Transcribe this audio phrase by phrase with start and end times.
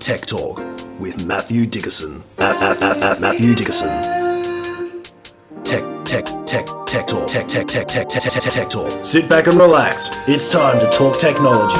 [0.00, 0.56] Tech Talk
[0.98, 2.24] with Matthew Dickerson.
[2.38, 3.88] Matthew Dickerson.
[5.62, 7.26] Tech, tech, tech, tech talk.
[7.28, 9.04] Tech, tech, tech, tech, tech, tech, tech, tech talk.
[9.04, 10.08] Sit back and relax.
[10.26, 11.76] It's time to talk technology.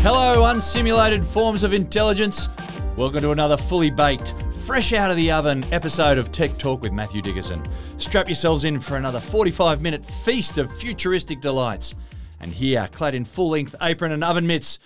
[0.00, 2.48] Hello, unsimulated forms of intelligence.
[2.96, 4.34] Welcome to another fully baked,
[4.66, 7.62] fresh out of the oven episode of Tech Talk with Matthew Dickerson.
[7.98, 11.94] Strap yourselves in for another 45 minute feast of futuristic delights.
[12.40, 14.80] And here, clad in full length apron and oven mitts,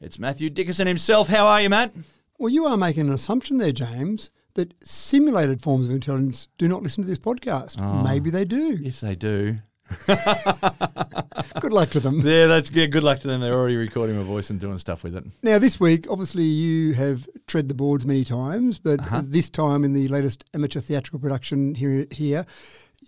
[0.00, 1.28] it's Matthew Dickerson himself.
[1.28, 1.92] How are you, Matt?
[2.38, 6.82] Well, you are making an assumption there, James, that simulated forms of intelligence do not
[6.82, 7.78] listen to this podcast.
[8.04, 8.78] Maybe they do.
[8.80, 9.58] Yes, they do.
[11.60, 12.20] Good luck to them.
[12.20, 12.92] Yeah, that's good.
[12.92, 13.40] Good luck to them.
[13.40, 15.24] They're already recording my voice and doing stuff with it.
[15.42, 19.22] Now, this week, obviously, you have tread the boards many times, but Uh-huh.
[19.24, 22.44] this time in the latest amateur theatrical production here, here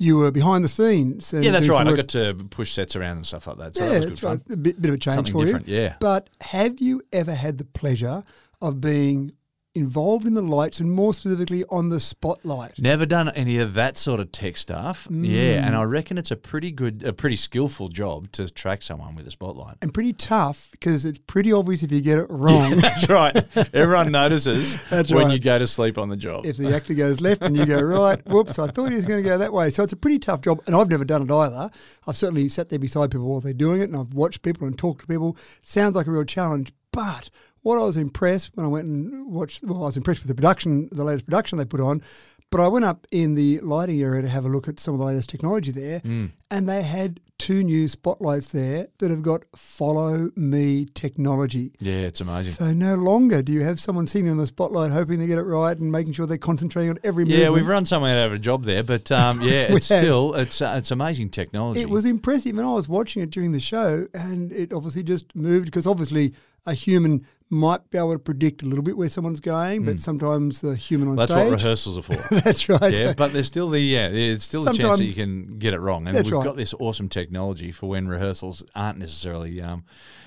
[0.00, 1.32] you were behind the scenes.
[1.34, 1.86] and Yeah, that's right.
[1.86, 3.76] I got to push sets around and stuff like that.
[3.76, 4.42] So yeah, that was good that's fun.
[4.48, 4.54] right.
[4.54, 5.76] A bit, bit of a change Something for different, you.
[5.76, 5.96] yeah.
[6.00, 8.24] But have you ever had the pleasure
[8.62, 9.32] of being
[9.74, 12.78] involved in the lights and more specifically on the spotlight?
[12.78, 15.06] Never done any of that sort of tech stuff.
[15.10, 15.90] Yeah, and I mm.
[15.90, 19.76] reckon it's a pretty good, a pretty skillful job to track someone with a spotlight.
[19.82, 22.76] And pretty tough because it's pretty obvious if you get it wrong.
[22.76, 23.36] That's right.
[23.74, 25.32] Everyone notices That's when right.
[25.34, 26.46] you go to sleep on the job.
[26.46, 29.22] if the actor goes left and you go right, whoops, I thought he was going
[29.22, 29.70] to go that way.
[29.70, 30.60] So it's a pretty tough job.
[30.66, 31.70] And I've never done it either.
[32.06, 34.76] I've certainly sat there beside people while they're doing it and I've watched people and
[34.76, 35.36] talked to people.
[35.62, 36.72] sounds like a real challenge.
[36.92, 37.30] But
[37.62, 40.34] what I was impressed when I went and watched, well, I was impressed with the
[40.34, 42.02] production, the latest production they put on.
[42.50, 44.98] But I went up in the lighting area to have a look at some of
[44.98, 50.30] the latest technology there, and they had two new spotlights there that have got follow
[50.34, 51.72] me technology.
[51.78, 52.52] yeah, it's amazing.
[52.54, 55.44] So no longer do you have someone sitting on the spotlight hoping they get it
[55.44, 57.38] right and making sure they're concentrating on every move.
[57.38, 60.60] Yeah, we've run someone out of a job there, but um, yeah, it's still it's
[60.60, 61.80] uh, it's amazing technology.
[61.80, 65.36] It was impressive, and I was watching it during the show, and it obviously just
[65.36, 66.34] moved because obviously
[66.66, 70.60] a human might be able to predict a little bit where someone's going, but sometimes
[70.60, 71.16] the human on.
[71.16, 71.44] That's stage.
[71.46, 72.34] what rehearsals are for.
[72.40, 72.96] that's right.
[72.96, 75.80] yeah, but there's still the yeah, there's still a chance that you can get it
[75.80, 76.44] wrong, and That's we've right.
[76.44, 79.84] got this awesome technology for when rehearsals aren't necessarily, um,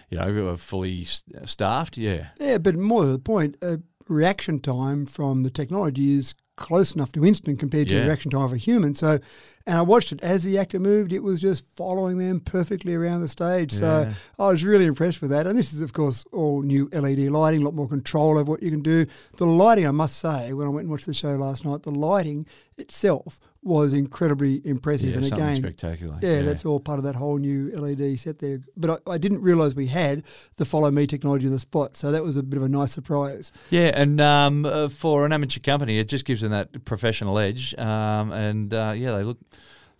[0.09, 1.97] you know, fully staffed.
[1.97, 3.77] Yeah, Yeah, but more to the point, uh,
[4.09, 8.01] reaction time from the technology is close enough to instant compared to Yeah.
[8.01, 8.93] the reaction time of a human.
[8.95, 9.19] So,
[9.65, 13.21] and I watched it as the actor moved; it was just following them perfectly around
[13.21, 13.71] the stage.
[13.71, 15.47] So I was really impressed with that.
[15.47, 18.61] And this is, of course, all new LED lighting, a lot more control over what
[18.61, 19.05] you can do.
[19.37, 21.91] The lighting, I must say, when I went and watched the show last night, the
[21.91, 22.45] lighting
[22.77, 25.09] itself was incredibly impressive.
[25.11, 26.19] yeah, and something again, spectacular.
[26.21, 28.59] yeah, that's all part of that whole new LED set there.
[28.75, 30.23] But I, I didn't realise we had
[30.57, 32.91] the follow me technology in the spot, so that was a bit of a nice
[32.91, 33.51] surprise.
[33.69, 37.73] Yeah, and um, uh, for an amateur company, it just gives them that professional edge.
[37.77, 39.37] Um, and uh, yeah, they look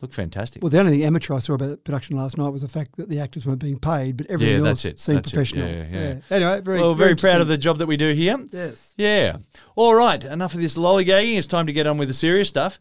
[0.01, 0.62] look fantastic.
[0.62, 2.97] Well, the only thing amateur I saw about the production last night was the fact
[2.97, 5.24] that the actors weren't being paid, but everything Yeah, else seemed that's it.
[5.24, 5.69] professional.
[5.69, 6.16] Yeah, yeah.
[6.30, 8.38] Anyway, very well, very proud of the job that we do here.
[8.51, 8.94] Yes.
[8.97, 9.38] Yeah.
[9.78, 10.22] All right.
[10.22, 11.38] Enough of this lollygagging.
[11.38, 12.80] It's time to get on with the serious stuff.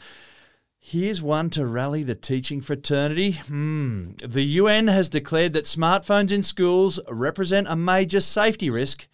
[0.84, 3.32] Here's one to rally the teaching fraternity.
[3.47, 4.15] Hmm.
[4.22, 9.06] The UN has declared that smartphones in schools represent a major safety risk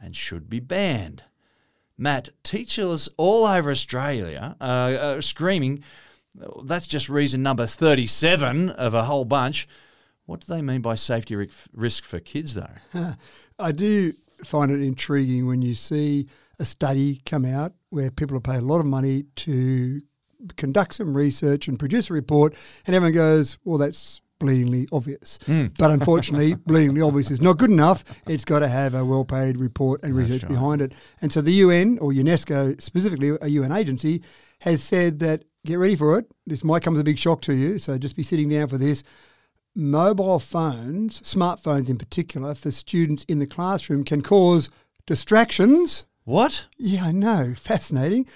[0.00, 1.22] and should be banned.
[1.96, 5.84] Matt, teachers all over Australia uh, screaming,
[6.42, 9.68] "Oh, that's just reason number 37 of a whole bunch.
[10.26, 11.36] What do they mean by safety
[11.72, 12.74] risk for kids, though?
[13.60, 14.12] I do
[14.44, 16.26] find it intriguing when you see
[16.58, 20.02] a study come out where people have paid a lot of money to
[20.56, 22.54] conduct some research and produce a report,
[22.86, 25.38] and everyone goes, well, that's bleedingly obvious.
[25.46, 25.66] Hmm.
[25.78, 28.04] But unfortunately, bleedingly obvious is not good enough.
[28.26, 30.52] It's got to have a well paid report and research right.
[30.52, 30.94] behind it.
[31.20, 34.22] And so the UN, or UNESCO specifically, a UN agency,
[34.60, 36.26] has said that get ready for it.
[36.46, 38.78] This might come as a big shock to you, so just be sitting down for
[38.78, 39.04] this
[39.74, 44.70] mobile phones, smartphones in particular, for students in the classroom can cause
[45.06, 46.06] distractions.
[46.24, 46.66] What?
[46.78, 47.54] Yeah, I know.
[47.56, 48.26] Fascinating.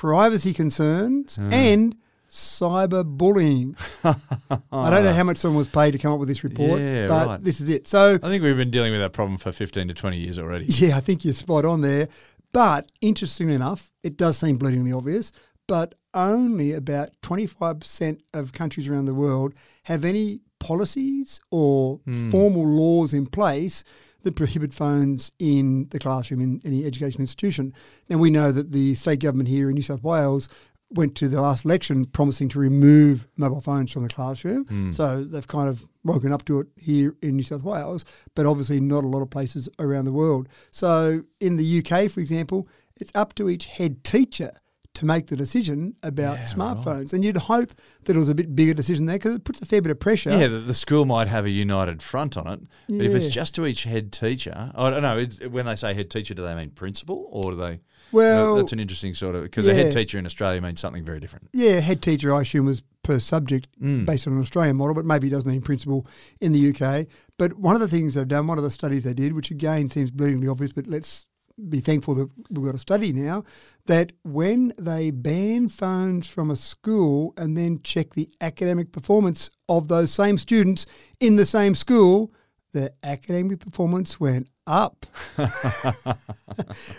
[0.00, 1.52] Privacy concerns Hmm.
[1.54, 1.96] and
[2.28, 3.74] cyberbullying.
[4.04, 7.06] I don't know how much someone was paid to come up with this report, Yeah,
[7.06, 7.42] but right.
[7.44, 7.88] this is it.
[7.88, 10.66] So, I think we've been dealing with that problem for 15 to 20 years already.
[10.68, 12.08] yeah, I think you're spot on there.
[12.52, 15.32] But interestingly enough, it does seem bleedingly obvious,
[15.66, 19.54] but only about 25% of countries around the world
[19.84, 22.30] have any policies or Hmm.
[22.30, 23.82] formal laws in place
[24.22, 27.72] that prohibit phones in the classroom in any education institution.
[28.08, 30.48] Now, we know that the state government here in New South Wales
[30.90, 34.64] went to the last election promising to remove mobile phones from the classroom.
[34.64, 34.92] Hmm.
[34.92, 38.04] So they've kind of woken up to it here in New South Wales,
[38.34, 40.48] but obviously not a lot of places around the world.
[40.70, 44.52] So in the UK, for example, it's up to each head teacher
[44.96, 47.12] to make the decision about smartphones.
[47.12, 47.72] And you'd hope
[48.04, 50.00] that it was a bit bigger decision there because it puts a fair bit of
[50.00, 50.30] pressure.
[50.30, 52.60] Yeah, the, the school might have a united front on it.
[52.88, 55.18] But if it's just to each head teacher, I don't know.
[55.18, 57.80] It's, when they say head teacher, do they mean principal or do they?
[58.12, 61.20] Well, that's an interesting sort of because a head teacher in Australia means something very
[61.20, 61.48] different.
[61.52, 64.04] Yeah, head teacher, I assume, was per subject Mm.
[64.06, 66.06] based on an Australian model, but maybe it does mean principal
[66.40, 67.06] in the UK.
[67.38, 69.88] But one of the things they've done, one of the studies they did, which again
[69.88, 71.26] seems bleedingly obvious, but let's
[71.68, 73.44] be thankful that we've got a study now,
[73.86, 79.88] that when they ban phones from a school and then check the academic performance of
[79.88, 80.86] those same students
[81.20, 82.32] in the same school,
[82.72, 85.06] their academic performance went up.
[85.38, 85.48] and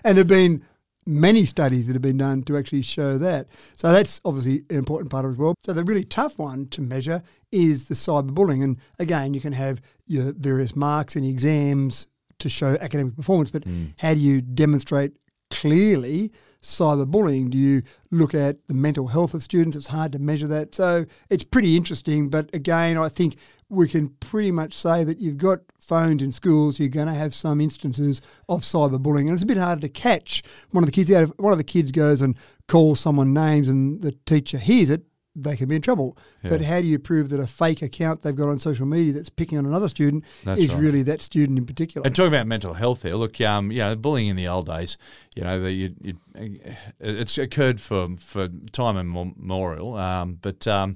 [0.04, 0.64] there have been
[1.06, 3.48] many studies that have been done to actually show that.
[3.78, 5.56] So that's obviously an important part of it as well.
[5.64, 8.64] So the really tough one to measure is the cyberbullying.
[8.64, 12.08] And again, you can have your various marks and exams
[12.40, 13.94] to show academic performance, but mm.
[13.98, 15.14] how do you demonstrate
[15.50, 16.32] clearly
[16.62, 17.50] cyberbullying?
[17.50, 19.76] Do you look at the mental health of students?
[19.78, 20.76] It's hard to measure that.
[20.76, 22.30] So it's pretty interesting.
[22.30, 23.38] But again, I think
[23.70, 27.34] we can pretty much say that you've got phones in schools, you're going to have
[27.34, 29.22] some instances of cyberbullying.
[29.22, 30.44] And it's a bit harder to catch.
[30.72, 32.38] One of the kids out of one of the kids goes and
[32.68, 35.04] calls someone names and the teacher hears it,
[35.38, 36.18] they can be in trouble.
[36.44, 39.30] But how do you prove that a fake account they've got on social media that's
[39.30, 40.82] picking on another student That's is right.
[40.82, 42.06] really that student in particular?
[42.06, 44.98] And talking about mental health there, look, um, you know, bullying in the old days,
[45.36, 46.60] you know, the, you, you,
[47.00, 50.96] it's occurred for, for time immemorial, um, but um,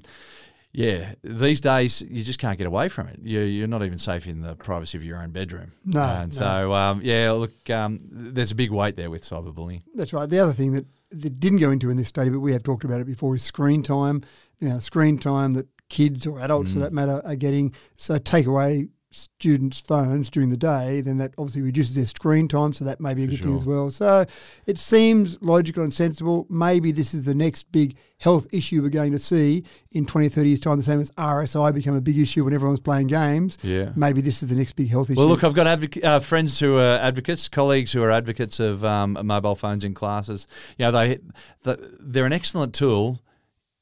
[0.72, 3.20] yeah, these days you just can't get away from it.
[3.22, 5.72] You, you're not even safe in the privacy of your own bedroom.
[5.84, 6.38] No, and no.
[6.38, 9.82] so um, yeah, look, um, there's a big weight there with cyberbullying.
[9.94, 10.28] That's right.
[10.28, 12.84] The other thing that, that didn't go into in this study, but we have talked
[12.84, 14.22] about it before, is screen time.
[14.58, 16.82] You know, screen time that kids or adults for mm.
[16.82, 17.74] that matter are getting.
[17.96, 22.72] So take away students' phones during the day, then that obviously reduces their screen time.
[22.72, 23.90] So that may be a good thing as well.
[23.90, 24.24] So
[24.66, 26.46] it seems logical and sensible.
[26.48, 30.48] Maybe this is the next big health issue we're going to see in 20, 30
[30.48, 33.58] years' time, the same as RSI become a big issue when everyone's playing games.
[33.62, 33.90] Yeah.
[33.96, 35.18] Maybe this is the next big health issue.
[35.18, 38.84] Well, look, I've got advoc- uh, friends who are advocates, colleagues who are advocates of
[38.84, 40.46] um, mobile phones in classes.
[40.78, 41.18] You know, they
[41.64, 43.20] they're an excellent tool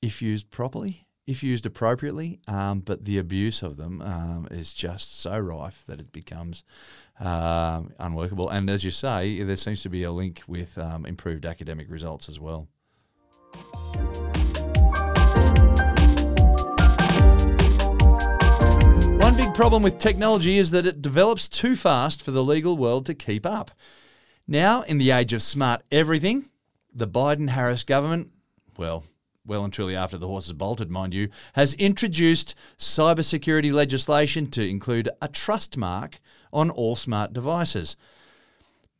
[0.02, 2.40] if used properly, if used appropriately.
[2.48, 6.64] Um, but the abuse of them um, is just so rife that it becomes
[7.20, 8.48] um, unworkable.
[8.50, 12.28] And as you say, there seems to be a link with um, improved academic results
[12.28, 12.68] as well.
[19.20, 23.06] One big problem with technology is that it develops too fast for the legal world
[23.06, 23.70] to keep up.
[24.48, 26.46] Now, in the age of smart everything,
[26.92, 28.32] the Biden Harris government,
[28.76, 29.04] well,
[29.50, 35.08] well and truly after the horses bolted, mind you, has introduced cybersecurity legislation to include
[35.20, 36.20] a trust mark
[36.52, 37.96] on all smart devices.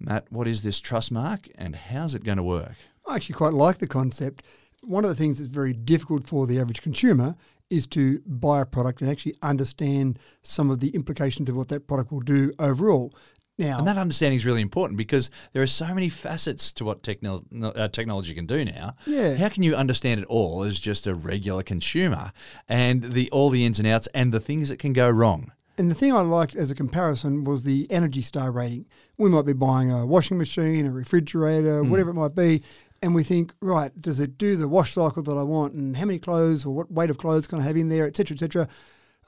[0.01, 2.75] Matt, what is this trust mark and how's it going to work?
[3.07, 4.43] I actually quite like the concept.
[4.83, 7.37] One of the things that's very difficult for the average consumer
[7.71, 11.87] is to buy a product and actually understand some of the implications of what that
[11.87, 13.15] product will do overall.
[13.61, 17.03] Now, And that understanding is really important because there are so many facets to what
[17.03, 18.97] techno- uh, technology can do now.
[19.07, 19.35] Yeah.
[19.37, 22.33] How can you understand it all as just a regular consumer
[22.69, 25.53] and the all the ins and outs and the things that can go wrong?
[25.79, 28.87] And the thing I liked as a comparison was the Energy Star rating.
[29.17, 32.63] We might be buying a washing machine, a refrigerator, whatever it might be,
[33.03, 36.05] and we think, right, does it do the wash cycle that I want, and how
[36.05, 38.69] many clothes or what weight of clothes can I have in there, etc., etc.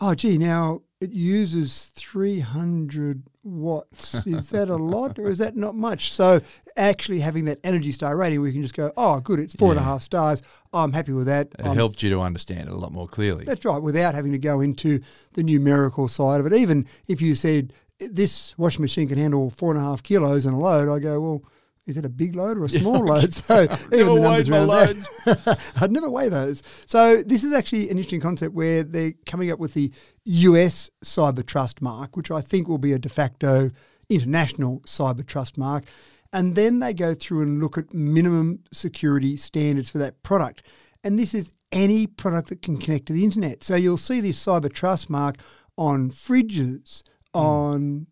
[0.00, 4.24] Oh, gee, now it uses 300 watts.
[4.24, 6.12] Is that a lot or is that not much?
[6.12, 6.40] So
[6.76, 9.80] actually having that Energy Star rating, we can just go, oh, good, it's four and
[9.80, 10.42] a half stars.
[10.72, 11.48] I'm happy with that.
[11.58, 13.44] It I'm helped you to understand it a lot more clearly.
[13.44, 15.00] that's right, without having to go into
[15.32, 16.52] the numerical side of it.
[16.52, 20.54] Even if you said this washing machine can handle four and a half kilos in
[20.54, 21.42] a load, I go, well,
[21.86, 23.32] is it a big load or a small load?
[23.32, 23.62] So
[23.92, 26.62] even the numbers around that, I'd never weigh those.
[26.86, 29.92] So this is actually an interesting concept where they're coming up with the
[30.24, 33.70] US Cyber Trust Mark, which I think will be a de facto
[34.08, 35.84] international cyber trust mark.
[36.32, 40.62] And then they go through and look at minimum security standards for that product.
[41.04, 43.64] And this is any product that can connect to the internet.
[43.64, 45.36] So you'll see this cyber trust mark
[45.76, 47.02] on fridges,
[47.34, 48.06] on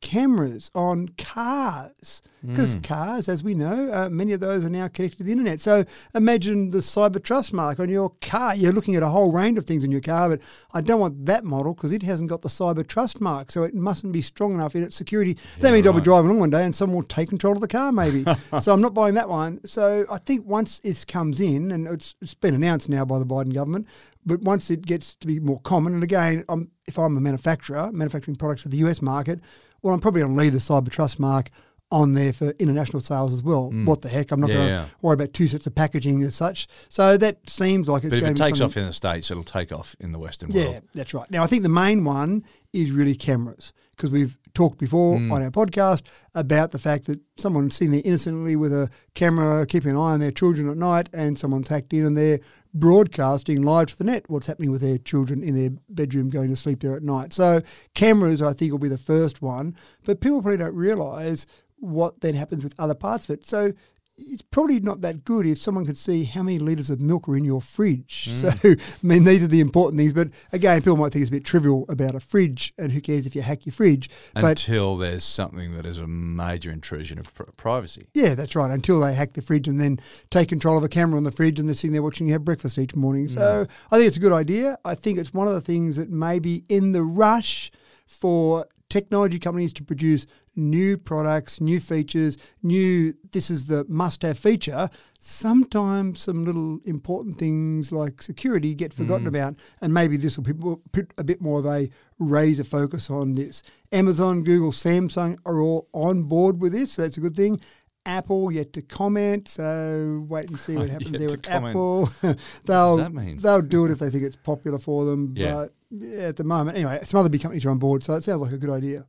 [0.00, 2.22] cameras, on cars.
[2.46, 5.60] Because cars, as we know, uh, many of those are now connected to the internet.
[5.60, 5.84] So
[6.14, 8.54] imagine the cyber trust mark on your car.
[8.54, 10.40] You're looking at a whole range of things in your car, but
[10.72, 13.50] I don't want that model because it hasn't got the cyber trust mark.
[13.50, 15.36] So it mustn't be strong enough in its security.
[15.60, 17.68] that means I'll be driving along one day and someone will take control of the
[17.68, 18.24] car, maybe.
[18.60, 19.64] so I'm not buying that one.
[19.66, 23.26] So I think once this comes in, and it's, it's been announced now by the
[23.26, 23.88] Biden government,
[24.24, 27.90] but once it gets to be more common, and again, I'm, if I'm a manufacturer,
[27.92, 29.40] manufacturing products for the US market,
[29.86, 31.48] well, I'm probably going to leave the cyber trust mark
[31.92, 33.70] on there for international sales as well.
[33.70, 34.32] What the heck?
[34.32, 34.52] I'm not Mm.
[34.52, 34.84] Yeah, going to yeah.
[35.02, 36.66] worry about two sets of packaging as such.
[36.88, 39.70] So that seems like it's But if it takes off in the States, it'll take
[39.70, 40.74] off in the Western yeah, world.
[40.74, 41.30] Yeah, that's right.
[41.30, 45.32] Now, I think the main one is really cameras because we've talked before Mm.
[45.32, 46.02] on our podcast
[46.34, 50.18] about the fact that someone's sitting there innocently with a camera, keeping an eye on
[50.20, 52.40] their children at night, and someone's hacked in and they're
[52.78, 56.56] broadcasting live to the net what's happening with their children in their bedroom going to
[56.56, 57.32] sleep there at night.
[57.32, 57.62] So,
[57.94, 62.34] cameras, I think, will be the first one, but people probably don't realise what then
[62.34, 63.46] happens with other parts of it.
[63.46, 63.72] So,
[64.18, 67.36] it's probably not that good if someone could see how many litres of milk are
[67.36, 68.28] in your fridge.
[68.30, 68.34] Mm.
[68.34, 70.12] So, I mean, these are the important things.
[70.12, 73.26] But again, people might think it's a bit trivial about a fridge, and who cares
[73.26, 74.08] if you hack your fridge?
[74.34, 78.08] But Until there's something that is a major intrusion of pr- privacy.
[78.14, 78.70] yeah, that's right.
[78.70, 81.58] Until they hack the fridge and then take control of a camera on the fridge
[81.58, 83.28] and they're sitting there watching you have breakfast each morning.
[83.28, 83.68] So mm.
[83.90, 84.78] I think it's a good idea.
[84.84, 87.70] I think it's one of the things that maybe in the rush
[88.06, 94.38] for technology companies to produce new products, new features, new this is the must have
[94.38, 99.28] feature, sometimes some little important things like security get forgotten mm.
[99.28, 99.54] about.
[99.80, 103.62] And maybe this will put- put a bit more of a razor focus on this.
[103.92, 106.92] Amazon, Google, Samsung are all on board with this.
[106.92, 107.60] So that's a good thing.
[108.06, 111.70] Apple yet to comment, so wait and see what happens there with comment.
[111.70, 112.10] Apple.
[112.64, 113.36] they'll that mean?
[113.36, 115.34] they'll do it if they think it's popular for them.
[115.36, 115.66] Yeah.
[115.90, 118.40] But at the moment, anyway, some other big companies are on board, so it sounds
[118.40, 119.06] like a good idea.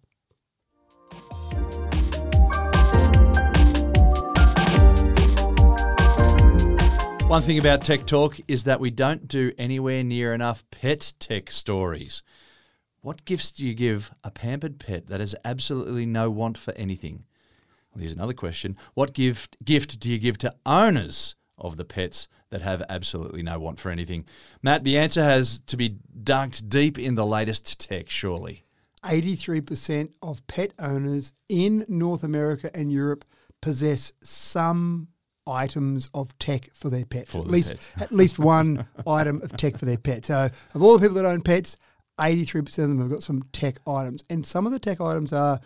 [7.28, 11.52] One thing about Tech Talk is that we don't do anywhere near enough pet tech
[11.52, 12.24] stories.
[13.02, 17.26] What gifts do you give a pampered pet that has absolutely no want for anything?
[17.92, 18.78] Well, here's another question.
[18.94, 23.60] What gift gift do you give to owners of the pets that have absolutely no
[23.60, 24.24] want for anything?
[24.62, 28.64] Matt, the answer has to be dunked deep in the latest tech, surely.
[29.08, 33.26] 83% of pet owners in North America and Europe
[33.62, 35.08] possess some
[35.48, 37.32] items of tech for their pets.
[37.32, 37.90] For at least pets.
[38.02, 40.26] at least one item of tech for their pet.
[40.26, 41.78] So of all the people that own pets,
[42.20, 44.24] 83% of them have got some tech items.
[44.30, 45.60] And some of the tech items are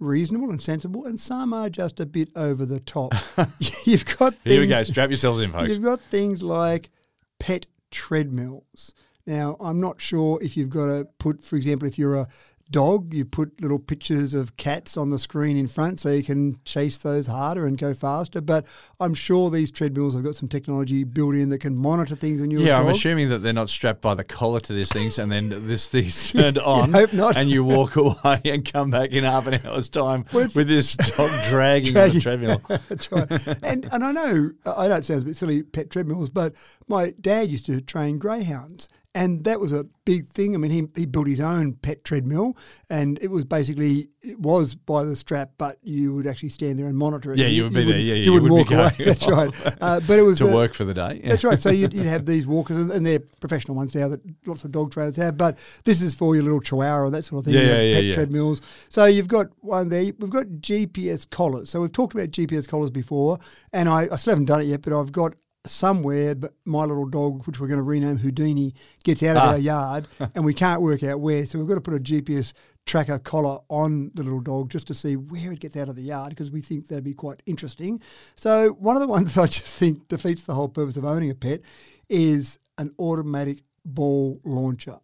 [0.00, 3.14] reasonable and sensible and some are just a bit over the top.
[3.84, 4.82] You've got things, Here we go.
[4.82, 5.68] Strap yourselves in, folks.
[5.68, 6.90] You've got things like
[7.38, 8.94] pet treadmills.
[9.26, 12.28] Now, I'm not sure if you've got to put, for example, if you're a
[12.70, 16.56] dog, you put little pictures of cats on the screen in front so you can
[16.64, 18.40] chase those harder and go faster.
[18.40, 18.66] But
[19.00, 22.50] I'm sure these treadmills have got some technology built in that can monitor things on
[22.50, 22.84] your Yeah, dog.
[22.86, 25.88] I'm assuming that they're not strapped by the collar to these things, and then this
[25.88, 27.36] thing's turned on, hope not.
[27.36, 30.94] and you walk away and come back in half an hour's time Well, with this
[30.94, 32.60] dog dragging on the treadmill.
[32.88, 33.30] That's right.
[33.62, 36.54] and and I know I know it sounds a bit silly, pet treadmills, but
[36.88, 38.88] my dad used to train greyhounds.
[39.12, 40.54] And that was a big thing.
[40.54, 42.56] I mean, he, he built his own pet treadmill,
[42.88, 46.86] and it was basically it was by the strap, but you would actually stand there
[46.86, 47.38] and monitor it.
[47.38, 47.86] Yeah, you would be there.
[47.86, 48.90] wouldn't- Yeah, you, you would be walk away.
[49.04, 49.50] That's right.
[49.80, 51.20] Uh, but it was to uh, work for the day.
[51.22, 51.28] Yeah.
[51.30, 51.58] That's right.
[51.58, 54.70] So you'd, you'd have these walkers, and, and they're professional ones now that lots of
[54.70, 55.36] dog trainers have.
[55.36, 57.54] But this is for your little chihuahua and that sort of thing.
[57.54, 58.14] Yeah, yeah, yeah, pet yeah.
[58.14, 58.60] treadmills.
[58.90, 60.04] So you've got one there.
[60.18, 61.70] We've got GPS collars.
[61.70, 63.38] So we've talked about GPS collars before,
[63.72, 65.34] and I, I still haven't done it yet, but I've got
[65.66, 68.72] somewhere but my little dog which we're going to rename houdini
[69.04, 69.50] gets out of Ah.
[69.50, 71.44] our yard and we can't work out where.
[71.44, 72.52] So we've got to put a gps
[72.86, 76.02] tracker collar on the little dog just to see where it gets out of the
[76.02, 78.00] yard because we think that'd be quite interesting.
[78.36, 81.34] So one of the ones i just think defeats the whole purpose of owning a
[81.34, 81.60] pet
[82.08, 84.98] is an automatic ball launcher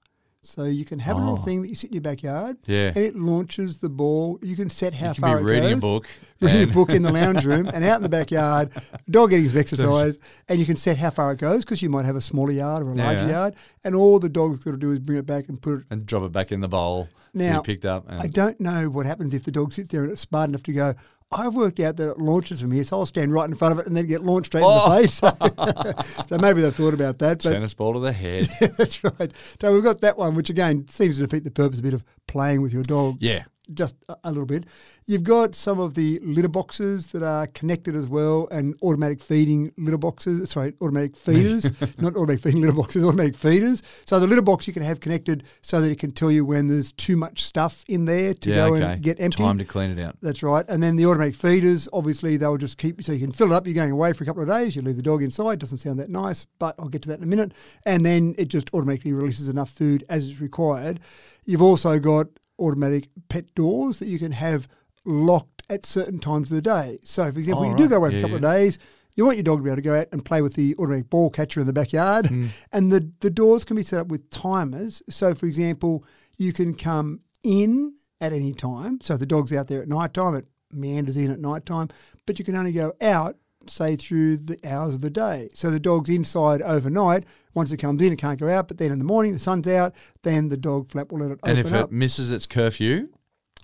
[0.46, 1.44] so you can have a little Oh.
[1.44, 2.88] thing that you sit in your backyard Yeah.
[2.88, 5.68] and it launches the ball you can set how you can far be it reading
[5.70, 6.06] goes a book.
[6.40, 8.70] reading a book in the lounge room and out in the backyard,
[9.10, 12.04] dog getting some exercise, and you can set how far it goes because you might
[12.04, 13.30] have a smaller yard or a larger Yeah.
[13.30, 15.84] yard, and all the dog's got to do is bring it back and put it.
[15.90, 18.04] and drop it back in the bowl Now, picked up.
[18.08, 20.62] And I don't know what happens if the dog sits there and it's smart enough
[20.64, 20.94] to go.
[21.32, 23.80] I've worked out that it launches from here, so I'll stand right in front of
[23.80, 24.96] it and then get launched straight Oh.
[24.96, 25.96] in the oh.
[25.98, 26.26] face.
[26.28, 28.44] so maybe they thought about that, but tennis ball to the head.
[28.78, 29.32] that's right.
[29.60, 32.04] So we've got that one, which again seems to defeat the purpose a bit of
[32.28, 33.44] playing with your dog yeah.
[33.74, 34.64] Just a, little bit.
[35.06, 39.72] You've got some of the litter boxes that are connected as well, and automatic feeding
[39.76, 40.50] litter boxes.
[40.50, 43.82] Sorry, automatic feeders, not automatic feeding litter boxes, automatic feeders.
[44.06, 46.68] So the litter box you can have connected so that it can tell you when
[46.68, 48.84] there's too much stuff in there to Yeah, go okay.
[48.84, 49.42] and get empty.
[49.42, 50.16] Time to clean it out.
[50.22, 50.64] That's right.
[50.68, 53.66] And then the automatic feeders, obviously, they'll just keep, so you can fill it up.
[53.66, 54.76] You're going away for a couple of days.
[54.76, 55.58] You leave the dog inside.
[55.58, 57.52] Doesn't sound that nice, but I'll get to that in a minute.
[57.84, 61.00] And then it just automatically releases enough food as is required.
[61.44, 62.26] You've also got
[62.58, 64.66] automatic pet doors that you can have
[65.04, 66.98] locked at certain times of the day.
[67.02, 68.50] So, for example, Oh, you do go away for Yeah, a couple yeah.
[68.50, 68.78] of days.
[69.14, 71.08] You want your dog to be able to go out and play with the automatic
[71.08, 72.26] ball catcher in the backyard.
[72.26, 72.48] Mm.
[72.72, 75.02] And the, the doors can be set up with timers.
[75.08, 76.04] So, for example,
[76.36, 79.00] you can come in at any time.
[79.00, 81.88] So, if the dog's out there at night time it meanders in at night time,
[82.26, 83.36] but you can only go out,
[83.70, 85.48] say, through the hours of the day.
[85.54, 87.24] So the dog's inside overnight.
[87.54, 89.66] Once it comes in, it can't go out, but then in the morning, the sun's
[89.68, 91.50] out, then the dog flap will let it open.
[91.50, 91.56] up.
[91.56, 91.88] And if up.
[91.90, 93.08] it misses its curfew,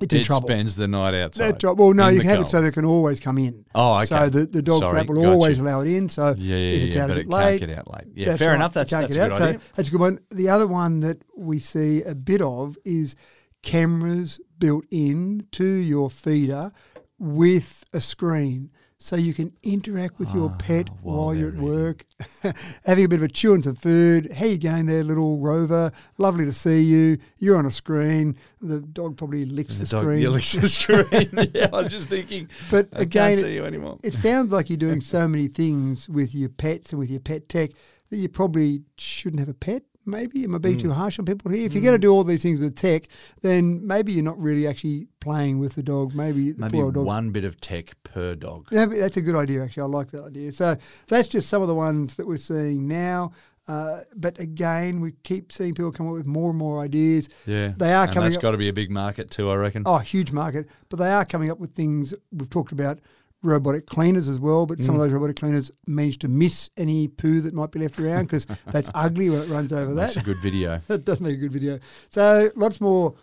[0.00, 0.48] it's in it trouble.
[0.48, 1.62] spends the night outside.
[1.62, 2.48] Well, no, you can have it cold.
[2.48, 3.64] so they can always come in.
[3.74, 4.06] Oh, okay.
[4.06, 5.64] So the, the dog Sorry, flap will always you.
[5.64, 6.08] allow it in.
[6.08, 8.06] So Yeah, yeah, if it's yeah, out but a it late, can't get out late.
[8.14, 8.72] Yeah, fair right, enough.
[8.72, 9.40] That's, that's a good out.
[9.42, 9.60] idea.
[9.60, 10.18] So that's a good one.
[10.30, 13.14] The other one that we see a bit of is
[13.62, 16.72] cameras built in to your feeder
[17.18, 18.70] with a screen.
[19.02, 22.04] So you can interact with your pet Ah, while while, you're at work,
[22.86, 24.32] having a bit of a chew on some food.
[24.32, 25.90] How you going there, little rover?
[26.18, 27.18] Lovely to see you.
[27.38, 28.36] You're on a screen.
[28.60, 30.26] The dog probably licks the, The dog screen.
[30.26, 30.32] at
[30.62, 30.68] the
[31.38, 31.50] screen.
[31.54, 32.48] yeah, I was just thinking.
[32.70, 33.98] But I again, can't it- see you anymore.
[34.04, 37.48] it sounds like you're doing so many things with your pets and with your pet
[37.48, 37.70] tech
[38.10, 39.82] that you probably shouldn't have a pet.
[40.04, 40.62] Maybe am I Hmm.
[40.62, 41.64] being too harsh on people here?
[41.64, 43.08] If you're going to do all these things with tech,
[43.42, 46.14] then maybe you're not really actually playing with the dog.
[46.14, 48.66] Maybe the Maybe one bit of tech per dog.
[48.72, 49.84] yeah, that's a good idea, actually.
[49.84, 50.52] I like that idea.
[50.52, 50.76] So
[51.08, 53.32] that's just some of the ones that we're seeing now.
[53.68, 57.28] Uh, but again, we keep seeing people come up with more and more ideas.
[57.46, 59.84] Yeah, They are and coming That's got to be a big market too, I reckon.
[59.86, 60.68] Oh, huge market.
[60.88, 62.12] But they are coming up with things.
[62.32, 62.98] We've talked about
[63.42, 64.84] robotic cleaners as well, but Mm.
[64.86, 68.24] some of those robotic cleaners manage to miss any poo that might be left around
[68.24, 70.14] because that's ugly when it runs over that.
[70.14, 70.78] That's a good video.
[70.88, 71.78] that does make a good video.
[72.10, 73.14] So lots more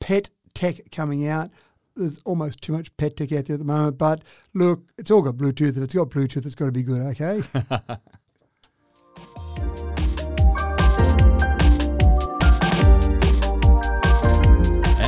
[0.00, 1.50] pet tech coming out.
[1.96, 4.22] There's almost too much pet tech out there at the moment, but
[4.54, 5.76] look, it's all got Bluetooth.
[5.76, 7.42] If it's got Bluetooth, it's got to be good, okay?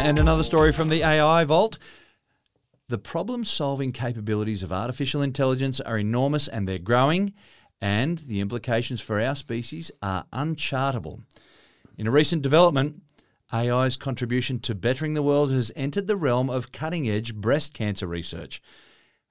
[0.04, 1.78] And another story from the AI Vault.
[2.88, 7.32] The problem solving capabilities of artificial intelligence are enormous and they're growing,
[7.80, 11.20] and the implications for our species are unchartable.
[11.96, 13.02] In a recent development,
[13.52, 18.06] AI's contribution to bettering the world has entered the realm of cutting edge breast cancer
[18.06, 18.60] research.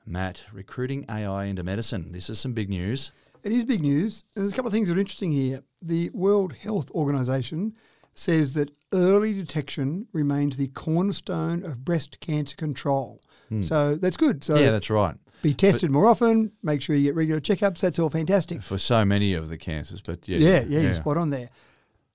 [0.06, 2.12] Matt, recruiting AI into medicine.
[2.12, 3.12] This is some big news.
[3.44, 4.24] It is big news.
[4.36, 5.64] And there's a couple of things that are interesting here.
[5.82, 7.76] The World Health Organization
[8.16, 13.22] says that early detection remains the cornerstone of breast cancer control.
[13.54, 13.64] Hmm.
[13.64, 14.44] So that's good.
[14.44, 15.16] So yeah, that's right.
[15.42, 17.80] be tested more often, make sure you get regular checkups.
[17.80, 18.62] That's all fantastic.
[18.64, 20.38] For so many of the cancers, but yeah.
[20.38, 21.50] Yeah, yeah, you're spot on there.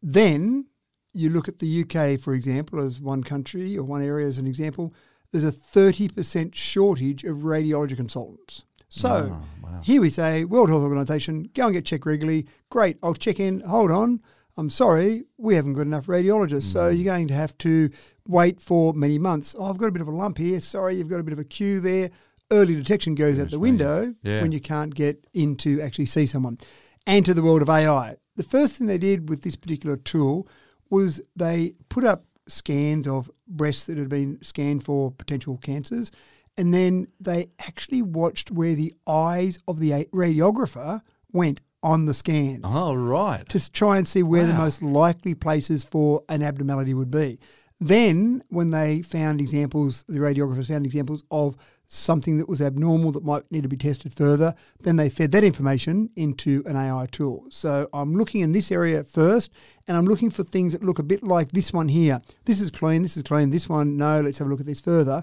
[0.02, 0.66] Then
[1.12, 4.46] you look at the UK, for example, as one country or one area as an
[4.46, 4.92] example,
[5.32, 8.64] there's a 30% shortage of radiology consultants.
[8.88, 12.46] So Oh, here we say, World Health Organization, go and get checked regularly.
[12.70, 13.60] Great, I'll check in.
[13.60, 14.20] Hold on.
[14.58, 16.64] I'm sorry, we haven't got enough radiologists.
[16.64, 17.90] So you're going to have to
[18.26, 19.54] wait for many months.
[19.56, 20.58] Oh, I've got a bit of a lump here.
[20.60, 22.10] Sorry, you've got a bit of a queue there.
[22.50, 24.42] Early detection goes out the window Yeah.
[24.42, 26.58] when you can't get in to actually see someone.
[27.06, 28.16] And to the world of AI.
[28.36, 30.48] The first thing they did with this particular tool
[30.90, 36.10] was they put up scans of breasts that had been scanned for potential cancers.
[36.56, 42.60] And then they actually watched where the eyes of the radiographer went on the scans
[42.64, 43.48] Oh, right.
[43.48, 47.38] to try and see where the most likely places for an abnormality would be.
[47.80, 53.24] Then, when they found examples, the radiographers found examples of something that was abnormal that
[53.24, 57.46] might need to be tested further, then they fed that information into an AI tool.
[57.50, 59.52] So I'm looking in this area first,
[59.86, 62.20] and I'm looking for things that look a bit like this one here.
[62.44, 64.80] This is clean, this is clean, this one, no, let's have a look at this
[64.80, 65.22] further.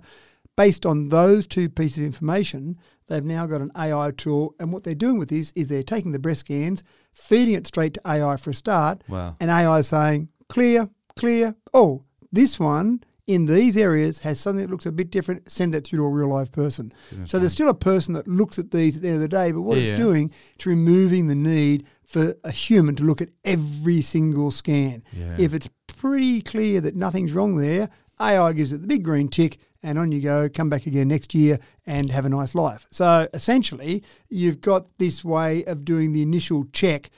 [0.55, 4.83] Based on those two pieces of information, they've now got an AI tool, and what
[4.83, 8.37] they're doing with this is they're taking the breast scans, feeding it straight to AI
[8.37, 9.35] for a start, Wow.
[9.39, 11.55] and AI is saying, clear, clear.
[11.73, 15.49] Oh, this one in these areas has something that looks a bit different.
[15.49, 16.93] Send that through to a real live person.
[17.25, 19.51] so there's still a person that looks at these at the end of the day,
[19.51, 19.85] but what Yeah.
[19.85, 25.01] it's doing, it's removing the need for a human to look at every single scan.
[25.11, 25.35] Yeah.
[25.39, 27.89] If it's pretty clear that nothing's wrong there,
[28.19, 31.35] AI gives it the big green tick, and on you go, come back again next
[31.35, 32.87] year and have a nice life.
[32.89, 37.11] So essentially, you've got this way of doing the initial check,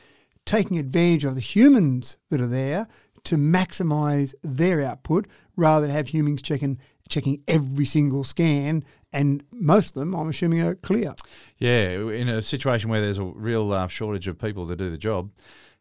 [0.46, 2.88] taking advantage of the humans that are there
[3.24, 6.78] to maximize their output rather than have humans checking
[7.10, 11.16] checking every single scan and most of them I'm assuming are clear.
[11.58, 14.98] Yeah, in a situation where there's a real uh, shortage of people to do the
[14.98, 15.32] job,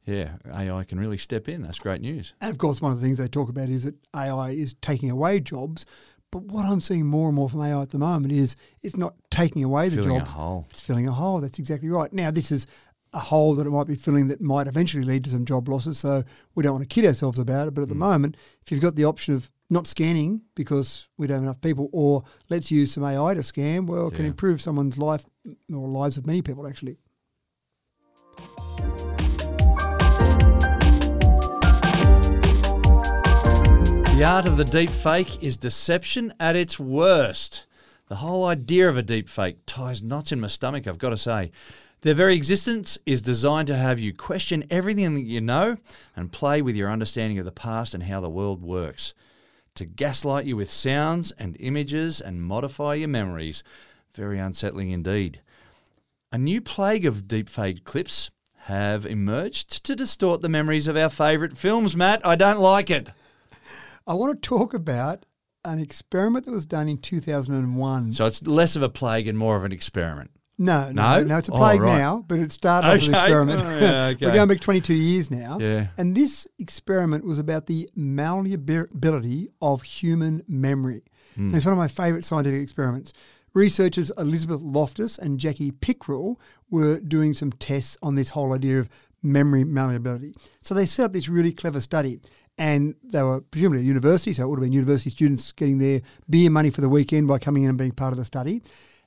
[0.06, 1.62] yeah, AI can really step in.
[1.62, 2.32] That's great news.
[2.40, 5.10] And of course, one of the things they talk about is that AI is taking
[5.10, 5.84] away jobs.
[6.36, 9.14] But what I'm seeing more and more from AI at the moment is it's not
[9.30, 10.32] taking away the Filling a jobs.
[10.32, 10.66] hole.
[10.68, 11.40] It's filling a hole.
[11.40, 12.12] That's exactly right.
[12.12, 12.66] Now, this is
[13.14, 15.98] a hole that it might be filling that might eventually lead to some job losses.
[15.98, 17.74] So we don't want to kid ourselves about it.
[17.74, 18.00] But at the mm.
[18.00, 21.88] moment, if you've got the option of not scanning because we don't have enough people,
[21.90, 25.24] or let's use some AI to scan, well, it can improve someone's life
[25.72, 26.98] or lives of many people actually.
[34.16, 37.66] The art of the deep fake is deception at its worst.
[38.08, 41.18] The whole idea of a deep fake ties knots in my stomach, I've got to
[41.18, 41.50] say.
[42.00, 45.76] Their very existence is designed to have you question everything that you know
[46.16, 49.12] and play with your understanding of the past and how the world works.
[49.74, 53.62] To gaslight you with sounds and images and modify your memories.
[54.14, 55.42] Very unsettling indeed.
[56.32, 61.54] A new plague of deepfake clips have emerged to distort the memories of our favourite
[61.54, 62.26] films, Matt.
[62.26, 63.10] I don't like it.
[64.06, 65.26] I want to talk about
[65.64, 68.12] an experiment that was done in 2001.
[68.12, 70.30] So it's less of a plague and more of an experiment.
[70.58, 71.18] No, No?
[71.20, 71.98] no, no, it's a Oh, plague right.
[71.98, 73.62] now, but it started off as an experiment.
[73.62, 74.26] Oh, yeah, okay.
[74.26, 75.58] We're going back 22 years now.
[75.60, 75.88] Yeah.
[75.98, 81.02] And this experiment was about the malleability of human memory.
[81.36, 83.12] And It's one of my favourite scientific experiments.
[83.52, 86.36] Researchers Elizabeth Loftus and Jackie Pickrell
[86.70, 88.88] were doing some tests on this whole idea of
[89.22, 90.34] memory malleability.
[90.62, 92.20] So they set up this really clever study.
[92.58, 96.00] And they were presumably at university, so it would have been university students getting their
[96.28, 98.62] beer money for the weekend by coming in and being part of the study.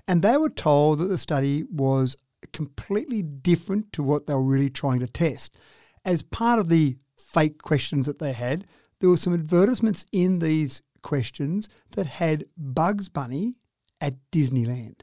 [0.07, 2.15] And they were told that the study was
[2.53, 5.57] completely different to what they were really trying to test.
[6.05, 8.65] As part of the fake questions that they had,
[8.99, 13.59] there were some advertisements in these questions that had Bugs Bunny
[14.01, 15.01] at Disneyland.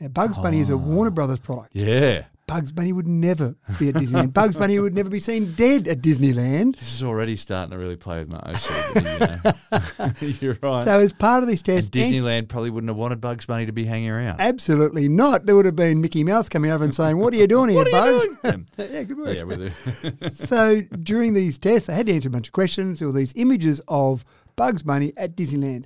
[0.00, 0.76] Now, Bugs Bunny is a ah.
[0.76, 1.74] Warner Brothers product.
[1.74, 2.24] Yeah.
[2.52, 4.34] Bugs Bunny would never be at Disneyland.
[4.34, 6.76] Bugs Bunny would never be seen dead at Disneyland.
[6.76, 10.20] This is already starting to really play with my OCD.
[10.20, 10.28] you.
[10.40, 10.84] You're right.
[10.84, 13.72] So, as part of this and test, Disneyland probably wouldn't have wanted Bugs Bunny to
[13.72, 14.40] be hanging around.
[14.40, 15.46] absolutely not.
[15.46, 17.78] There would have been Mickey Mouse coming over and saying, "What are you doing here,
[17.78, 18.68] What are you Bugs?" doing?
[18.92, 19.36] yeah, good work.
[19.36, 19.62] yeah, with
[20.22, 20.32] it.
[20.34, 22.98] so during these tests, they had to answer a bunch of questions.
[22.98, 24.24] There were these images of
[24.56, 25.84] Bugs Bunny at Disneyland.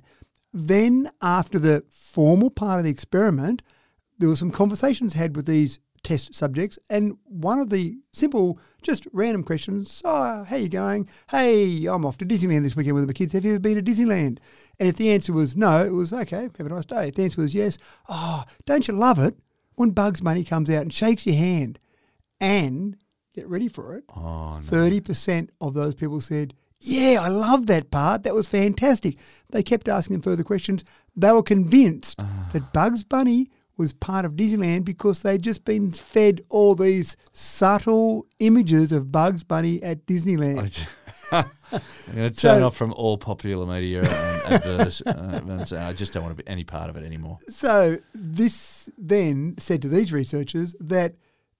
[0.53, 3.61] Then, after the formal part of the experiment,
[4.19, 9.07] there were some conversations had with these test subjects, and one of the simple, just
[9.13, 11.07] random questions: "Oh, how you going?
[11.29, 13.33] Hey, I'm off to Disneyland this weekend with my kids.
[13.33, 14.39] Have you ever been to Disneyland?"
[14.79, 16.49] And if the answer was no, it was okay.
[16.57, 17.09] Have a nice day.
[17.09, 17.77] If the answer was yes,
[18.09, 19.37] oh, don't you love it
[19.75, 21.79] when Bugs Bunny comes out and shakes your hand?
[22.39, 22.97] And
[23.33, 24.03] get ready for it.
[24.15, 24.61] Oh, no.
[24.61, 28.23] Thirty percent of those people said, "Yeah, I love that part.
[28.23, 29.17] That was fantastic."
[29.49, 30.83] They kept asking them further questions.
[31.15, 32.49] They were convinced ah.
[32.53, 38.25] that Bugs Bunny was part of Disneyland because they'd just been fed all these subtle
[38.39, 40.85] images of Bugs Bunny at Disneyland.
[41.31, 41.45] I'm
[42.15, 45.01] going to turn So- off from all popular media and adverts.
[45.01, 47.37] uh, I just don't want to be any part of it anymore.
[47.49, 51.15] So this then said to these researchers that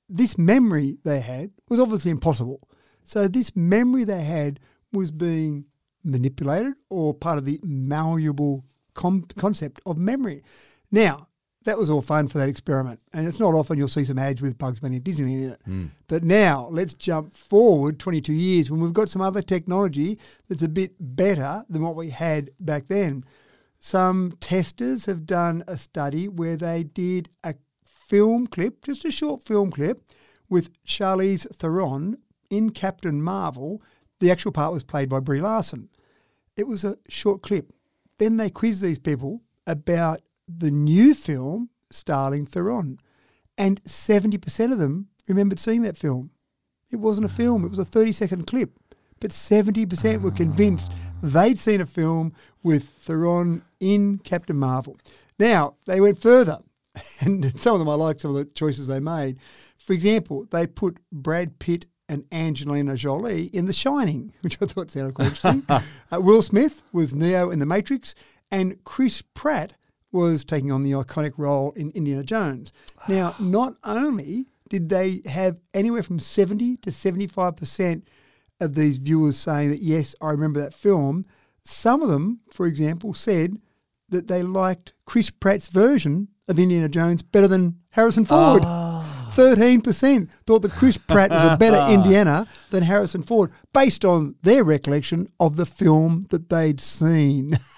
[0.10, 2.62] this memory they had was obviously impossible.
[3.04, 4.60] So this memory they had
[4.94, 5.66] was being
[6.04, 10.42] manipulated or part of the malleable com- concept of memory.
[10.92, 11.28] Now,
[11.68, 13.02] that was all fun for that experiment.
[13.12, 15.62] And it's not often you'll see some ads with Bugs Bunny and Disney in it.
[15.66, 15.86] Hmm.
[16.08, 20.70] But now let's jump forward 22 years when we've got some other technology that's a
[20.70, 23.26] bit better than what we had back then.
[23.82, 29.44] Some testers have done a study where they did a film clip, just a short
[29.44, 30.00] film clip,
[30.48, 32.18] with Charlize Theron
[32.50, 33.82] in Captain Marvel.
[34.22, 35.90] The actual part was played by Brie Larson.
[36.56, 37.74] It was a short clip.
[38.20, 43.00] Then they quizzed these people about the new film starring Theron,
[43.58, 46.32] and 70% of them remembered seeing that film.
[46.92, 48.72] It wasn't a film, it was a 30 second clip.
[49.20, 50.92] But 70% were convinced
[51.24, 54.98] they'd seen a film with Theron in Captain Marvel.
[55.40, 56.60] Now, they went further,
[57.22, 59.38] and some of them I like some of the choices they made.
[59.80, 64.92] For example, they put Brad Pitt and Angelina Jolie in The Shining, which I thought
[64.92, 65.64] sounded quite interesting.
[65.70, 65.82] uh,
[66.12, 68.16] Will Smith was Neo in The Matrix,
[68.52, 69.76] and Chris Pratt
[70.18, 72.74] was taking on the iconic role in Indiana Jones.
[73.08, 78.04] Now, not only did they have anywhere from 70 to 75%
[78.60, 81.26] of these viewers saying that, yes, I remember that film,
[81.64, 83.58] some of them, for example, said
[84.10, 88.64] that they liked Chris Pratt's version of Indiana Jones better than Harrison Ford.
[88.64, 94.64] 13% thought that Chris Pratt was a better Indiana than Harrison Ford based on their
[94.64, 97.54] recollection of the film that they'd seen.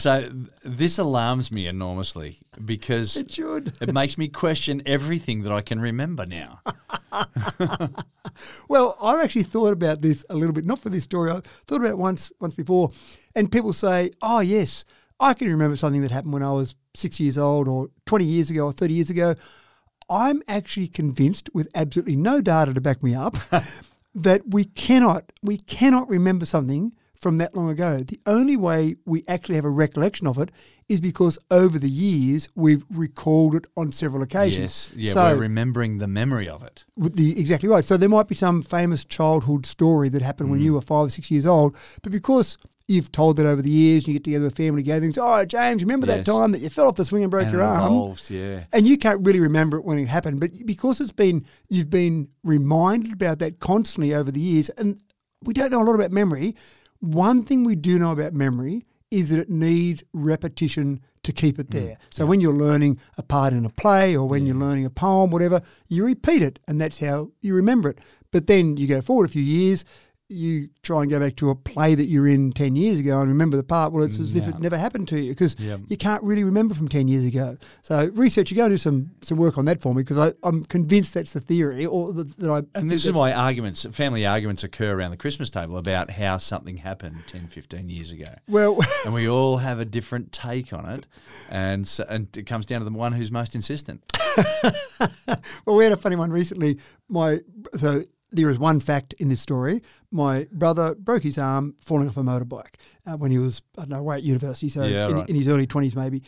[0.00, 0.30] so
[0.62, 3.72] this alarms me enormously because it should.
[3.80, 6.60] it makes me question everything that I can remember now.
[8.68, 11.30] Well, I've actually thought about this a little bit, not for this story.
[11.30, 12.90] I thought about it once once before,
[13.34, 14.84] and people say, "Oh, yes,
[15.20, 18.50] I can remember something that happened when I was six years old, or twenty years
[18.50, 19.34] ago, or thirty years ago."
[20.08, 23.34] I'm actually convinced, with absolutely no data to back me up,
[24.14, 28.02] that we cannot we cannot remember something from that long ago.
[28.02, 30.50] The only way we actually have a recollection of it
[30.88, 34.90] is because over the years we've recalled it on several occasions.
[34.94, 36.84] Yes, yeah, So- we're remembering the memory of it.
[36.96, 37.84] the exactly right.
[37.84, 40.52] So there might be some famous childhood story that happened Mm.
[40.52, 42.56] when you were five or six years old, but because
[42.88, 45.18] you've told it over the years, and you get together with family gatherings.
[45.20, 47.62] Oh, James, remember that time that you fell off the swing and broke And your
[47.62, 48.14] arm?
[48.28, 48.64] yeah.
[48.72, 52.28] And you can't really remember it when it happened, but because it's been you've been
[52.44, 55.00] reminded about that constantly over the years, and
[55.42, 56.54] we don't know a lot about memory.
[57.00, 61.68] One thing we do know about memory is that it needs repetition to keep it
[61.68, 61.98] mm, there.
[62.10, 65.30] So when you're learning a part in a play or when you're learning a poem,
[65.30, 67.98] whatever, you repeat it, and that's how you remember it.
[68.32, 69.84] But then you go forward a few years.
[70.28, 73.28] You try and go back to a play that you're in 10 years ago and
[73.30, 73.92] remember the part.
[73.92, 75.80] Well, it's as if it never happened to you because Yep.
[75.86, 77.56] you can't really remember from 10 years ago.
[77.82, 80.64] So, research, you go and do some, some work on that for me because I'm
[80.64, 82.62] convinced that's the theory or that, that I.
[82.78, 86.78] And this is why arguments, family arguments occur around the Christmas table about how something
[86.78, 88.34] happened 10, 15 years ago.
[88.48, 91.06] Well, and we all have a different take on it.
[91.50, 94.02] And, so, and it comes down to the one who's most insistent.
[95.64, 96.78] well, we had a funny one recently.
[97.08, 97.40] My
[97.74, 99.82] so there is one fact in this story.
[100.10, 102.74] My brother broke his arm falling off a motorbike
[103.06, 105.28] uh, when he was I don't know way at university, so Yeah, in, right.
[105.28, 106.22] in his early twenties maybe.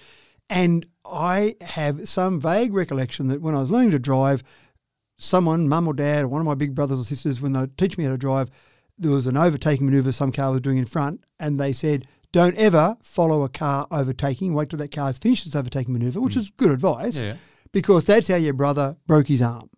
[0.51, 4.43] And I have some vague recollection that when I was learning to drive,
[5.19, 7.99] someone, mum or dad, or one of my big brothers or sisters, when they teach
[7.99, 8.51] me how to drive,
[8.97, 12.57] there was an overtaking maneuver some car was doing in front, and they said, "Don't
[12.57, 14.55] ever follow a car overtaking.
[14.55, 17.23] Wait till that car's finished its overtaking maneuver," which is good advice Mm.
[17.23, 17.37] Yeah.
[17.73, 19.71] because that's how your brother broke his arm.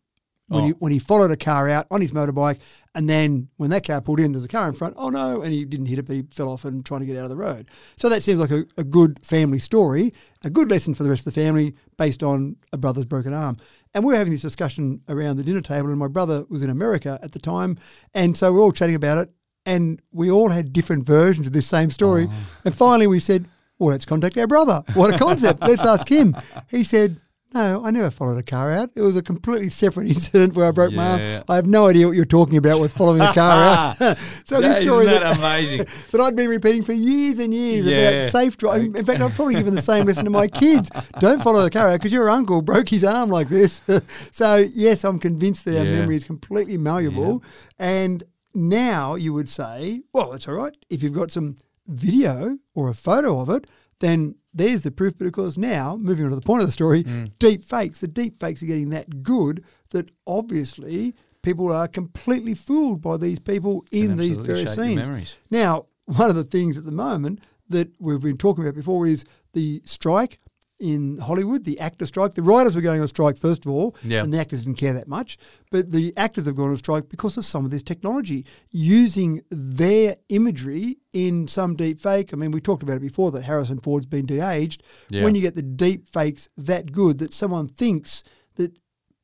[0.51, 0.67] When, Oh.
[0.67, 2.61] he, when he followed a car out on his motorbike,
[2.97, 4.95] and then when that car pulled in, there's a car in front.
[4.99, 5.43] Oh no!
[5.43, 7.31] And he didn't hit it, but he fell off and trying to get out of
[7.31, 7.71] the road.
[7.97, 11.25] So that seems like a, a good family story, a good lesson for the rest
[11.25, 13.59] of the family based on a brother's broken arm.
[13.95, 16.71] And we were having this discussion around the dinner table, and my brother was in
[16.71, 17.79] America at the time,
[18.13, 19.31] and so we we're all chatting about it,
[19.65, 22.27] and we all had different versions of this same story.
[22.29, 22.47] Oh.
[22.65, 23.47] And finally, we said,
[23.79, 24.83] "Well, let's contact our brother.
[24.95, 25.61] What a concept!
[25.63, 26.35] let's ask him."
[26.69, 27.21] He said.
[27.53, 28.91] No, I never followed a car out.
[28.95, 31.45] It was a completely separate incident where I broke my arm.
[31.49, 34.19] I have no idea what you're talking about with following a car out.
[34.45, 35.79] so this story that, that amazing?
[36.13, 37.97] that I'd been repeating for years and years Yeah.
[37.99, 38.95] about safe driving.
[38.95, 40.91] In fact, I've probably given the same lesson to my kids.
[41.19, 43.83] Don't follow the car out because your uncle broke his arm like this.
[44.31, 45.93] so yes, I'm convinced that our Yeah.
[46.01, 47.43] memory is completely malleable.
[47.79, 48.23] And
[48.55, 51.57] now you would say, well, it's all right if you've got some
[51.89, 53.67] video or a photo of it.
[54.01, 55.17] Then there's the proof.
[55.17, 57.33] But of course, now moving on to the point of the story, Mm.
[57.39, 58.01] deep fakes.
[58.01, 63.39] The deep fakes are getting that good that obviously people are completely fooled by these
[63.39, 65.09] people in these various scenes.
[65.51, 69.25] Now, one of the things at the moment that we've been talking about before is
[69.53, 70.39] the strike
[70.81, 72.35] in Hollywood, the actor strike.
[72.35, 74.23] The writers were going on strike first of all, Yeah.
[74.25, 75.37] and the actors didn't care that much.
[75.71, 80.17] But the actors have gone on strike because of some of this technology, using their
[80.31, 82.33] imagery in some deep fake.
[82.33, 84.83] I mean, we talked about it before that Harrison Ford's been de-aged.
[85.11, 85.25] Yeah.
[85.25, 88.25] When you get the deep fakes that good that someone thinks
[88.57, 88.73] that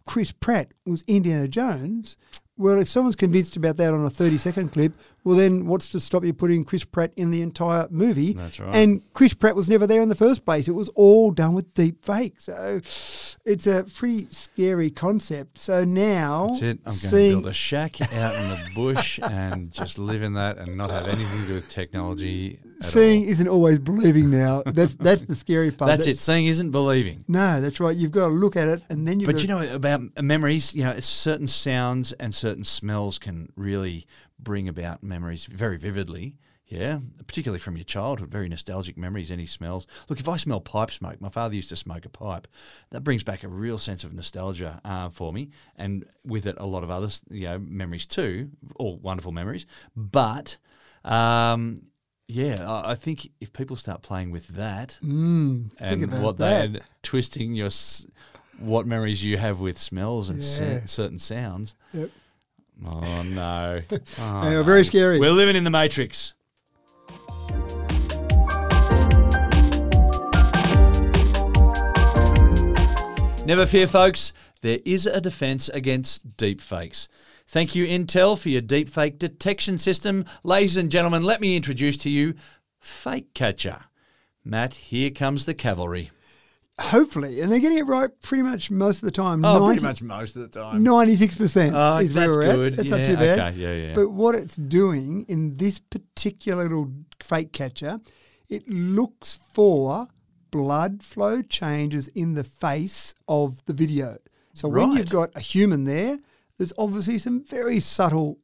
[0.05, 2.16] Chris Pratt was Indiana Jones.
[2.59, 6.01] Well, if someone's convinced about that on a 30 second clip, well, then what's to
[6.01, 8.33] stop you putting Chris Pratt in the entire movie?
[8.33, 8.75] That's right.
[8.75, 10.66] And Chris Pratt was never there in the first place.
[10.66, 12.40] It was all done with deep fake.
[12.40, 12.81] So
[13.45, 15.59] it's a pretty scary concept.
[15.59, 16.79] So now, That's it.
[16.87, 20.57] I'm going to build a shack out in the bush and just live in that
[20.57, 22.59] and not have anything to do with technology.
[22.81, 23.31] Seeing all.
[23.31, 24.62] isn't always believing now.
[24.67, 25.89] That's that's the scary part.
[25.89, 26.19] That's it.
[26.19, 27.25] Seeing isn't believing.
[27.29, 27.97] No, that's right.
[27.97, 30.85] You've got to look at it and then you've But you know about memories, you
[30.85, 34.07] know, it's certain sounds and certain smells can really
[34.39, 36.37] bring about memories very vividly.
[36.69, 39.31] Yeah, particularly from your childhood, very nostalgic memories.
[39.31, 39.87] Any smells?
[40.09, 42.49] Look, if I smell pipe smoke, my father used to smoke a pipe.
[42.91, 46.67] That brings back a real sense of nostalgia uh, for me, and with it, a
[46.67, 49.65] lot of other you know memories too, all wonderful memories.
[49.95, 50.57] But
[51.05, 51.77] um,
[52.29, 56.73] yeah, I think if people start playing with that, Mm, think and what that.
[56.73, 57.71] they twisting your
[58.59, 60.85] what memories you have with smells and Yeah.
[60.87, 61.75] certain sounds.
[61.93, 62.11] Yep.
[62.85, 63.81] Oh no!
[64.19, 65.19] Oh, They are very scary.
[65.21, 66.35] We're living in the matrix.
[73.47, 74.33] Never fear, folks.
[74.62, 77.07] There is a defense against deepfakes.
[77.49, 80.25] Thank you, Intel, for your deepfake detection system.
[80.43, 82.35] Ladies and gentlemen, let me introduce to you
[82.83, 83.85] FakeCatcher.
[84.45, 86.11] Matt, here comes the cavalry.
[86.79, 89.43] Hopefully, and they're getting it right pretty much most of the time.
[89.45, 90.83] Oh, 90 pretty much most of the time.
[90.83, 92.73] Ninety-six percent Oh, is where that's we're good.
[92.73, 92.77] at.
[92.77, 93.39] That's Yeah, not too bad.
[93.39, 93.95] okay, yeah, yeah.
[93.95, 97.99] But what it's doing in this particular little fake catcher,
[98.51, 100.09] it looks for
[100.51, 104.19] blood flow changes in the face of the video.
[104.53, 106.19] So when you've got a human there,
[106.59, 108.38] there's obviously some very subtle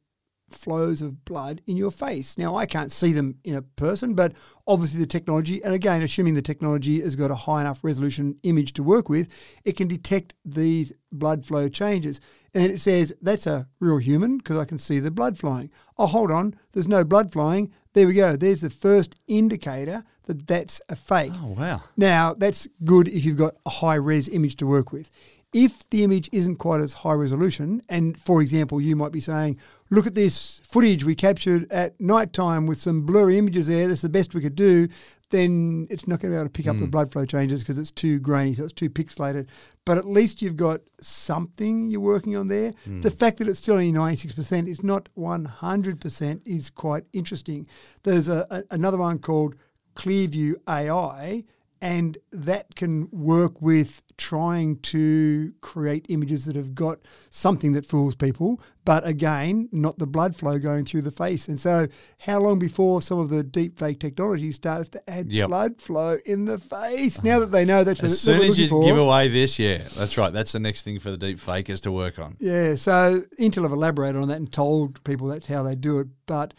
[0.49, 2.37] flows of blood in your face.
[2.37, 4.33] Now, I can't see them in a person, but
[4.67, 8.73] obviously the technology, and again, assuming the technology has got a high enough resolution image
[8.73, 9.29] to work with,
[9.63, 12.19] it can detect these blood flow changes.
[12.53, 15.71] And it says that's a real human because I can see the blood flowing.
[15.97, 17.71] Oh, hold on, there's no blood flowing.
[17.93, 18.35] There we go.
[18.35, 21.33] There's the first indicator that that's a fake.
[21.35, 21.83] Oh, wow.
[21.95, 25.11] Now, that's good if you've got a high res image to work with.
[25.53, 29.59] If the image isn't quite as high resolution, and for example, you might be saying,
[29.91, 34.01] look at this footage we captured at night time with some blurry images there, that's
[34.01, 34.87] the best we could do,
[35.33, 36.91] then it's not going to be able to pick up the hmm.
[36.91, 39.47] blood flow changes because it's too grainy, so it's too pixelated.
[39.83, 42.73] But at least you've got something you're working on there.
[42.85, 43.01] Hmm.
[43.01, 47.67] The fact that it's still only 96%, it's not 100%, is quite interesting.
[48.03, 49.55] There's a, a, another one called
[49.95, 51.43] Clearview AI,
[51.83, 58.15] and that can work with trying to create images that have got something that fools
[58.15, 61.49] people, but again, not the blood flow going through the face.
[61.49, 61.87] And so,
[62.19, 65.47] how long before some of the deep fake technology starts to add Yep.
[65.49, 67.21] blood flow in the face?
[67.21, 68.85] Now that they know that's As what soon as you for.
[68.85, 70.31] give away this, yeah, that's right.
[70.31, 72.37] That's the next thing for the deep fakers to work on.
[72.39, 76.07] Yeah, so Intel have elaborated on that and told people that's how they do it.
[76.27, 76.53] But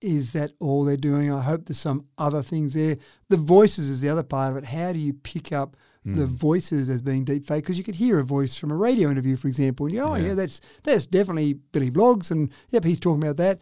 [0.00, 1.32] is that all they're doing?
[1.32, 2.96] I hope there's some other things there.
[3.28, 4.64] The voices is the other part of it.
[4.66, 6.34] How do you pick up the hmm.
[6.34, 7.64] voices as being deep fake?
[7.64, 10.12] Because you could hear a voice from a radio interview, for example, and you go,
[10.12, 13.60] oh yeah, that's that's definitely Billy Blogs, and yep, he's talking about that.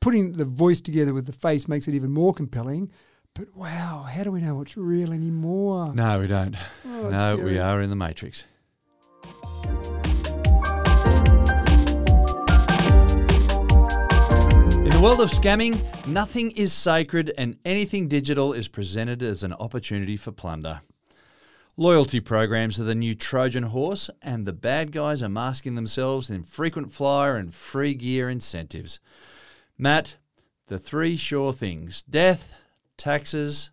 [0.00, 2.90] Putting the voice together with the face makes it even more compelling.
[3.34, 5.92] But wow, how do we know what's real anymore?
[5.94, 6.56] No, we don't.
[6.86, 8.44] Oh, no, we are in the matrix.
[14.96, 20.16] The world of scamming, nothing is sacred and anything digital is presented as an opportunity
[20.16, 20.80] for plunder.
[21.76, 26.44] Loyalty programs are the new Trojan horse, and the bad guys are masking themselves in
[26.44, 28.98] frequent flyer and free gear incentives.
[29.76, 30.16] Matt,
[30.68, 32.58] the three sure things death,
[32.96, 33.72] taxes,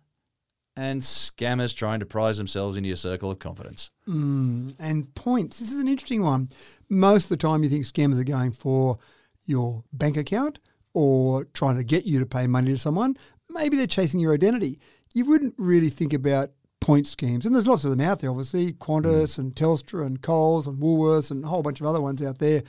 [0.76, 3.90] and scammers trying to prize themselves into your circle of confidence.
[4.06, 5.58] Mm, and points.
[5.58, 6.50] This is an interesting one.
[6.90, 8.98] Most of the time, you think scammers are going for
[9.46, 10.58] your bank account
[10.94, 13.16] or trying to get you to pay money to someone.
[13.50, 14.80] Maybe they're chasing your identity.
[15.12, 18.30] You wouldn't really think about point schemes, and there's lots of them out there.
[18.30, 19.38] Obviously, Qantas mm.
[19.38, 22.62] and Telstra and Coles and Woolworths and a whole bunch of other ones out there.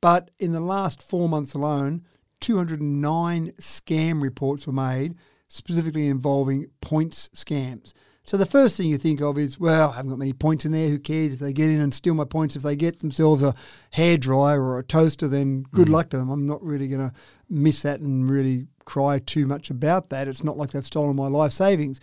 [0.00, 2.04] But in the last four months alone,
[2.40, 5.14] 209 scam reports were made,
[5.48, 7.92] specifically involving points scams.
[8.24, 10.72] So the first thing you think of is, well, I haven't got many points in
[10.72, 10.88] there.
[10.88, 12.54] Who cares if they get in and steal my points?
[12.54, 13.54] If they get themselves a
[13.94, 15.92] hairdryer or a toaster, then good mm.
[15.92, 16.30] luck to them.
[16.30, 17.14] I'm not really going to
[17.50, 20.28] miss that and really cry too much about that.
[20.28, 21.98] It's not like they've stolen my life savings.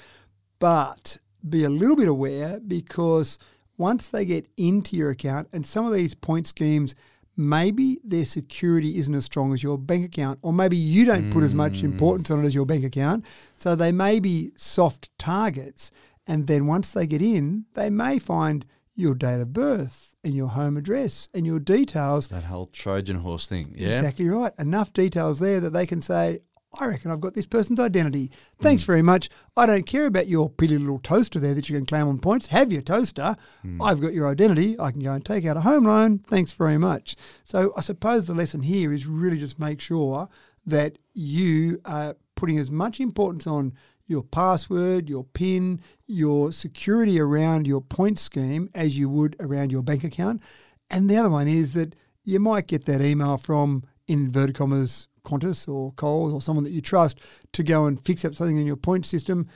[0.60, 3.40] But be a little bit aware because
[3.78, 6.96] once they get into your account, and some of these point schemes,
[7.38, 11.44] maybe their security isn't as strong as your bank account, or maybe you don't put
[11.44, 11.84] as much mm.
[11.86, 13.24] importance on it as your bank account.
[13.56, 15.92] So they may be soft targets.
[16.30, 18.64] And then once they get in, they may find
[18.96, 22.28] your date of birth and your home address and your details.
[22.28, 23.74] That whole Trojan horse thing.
[23.76, 23.96] Yeah.
[23.96, 24.54] Exactly right.
[24.60, 26.42] Enough details there that they can say,
[26.80, 28.30] I reckon I've got this person's identity.
[28.62, 28.92] Thanks hmm.
[28.92, 29.30] very much.
[29.58, 32.46] I don't care about your pretty little toaster there that you can claim on points.
[32.48, 33.36] Have your toaster.
[33.64, 33.82] Hmm.
[33.82, 34.80] I've got your identity.
[34.80, 36.20] I can go and take out a home loan.
[36.20, 37.16] Thanks very much.
[37.44, 40.30] So I suppose the lesson here is really just make sure
[40.68, 43.74] that you are putting as much importance on
[44.10, 49.84] your password, your PIN, your security around your point scheme as you would around your
[49.84, 50.42] bank account.
[50.90, 55.08] And the other one is that you might get that email from in inverted commas
[55.24, 57.20] Qantas or Coles or someone that you trust
[57.54, 59.48] to go and fix up something in your point system.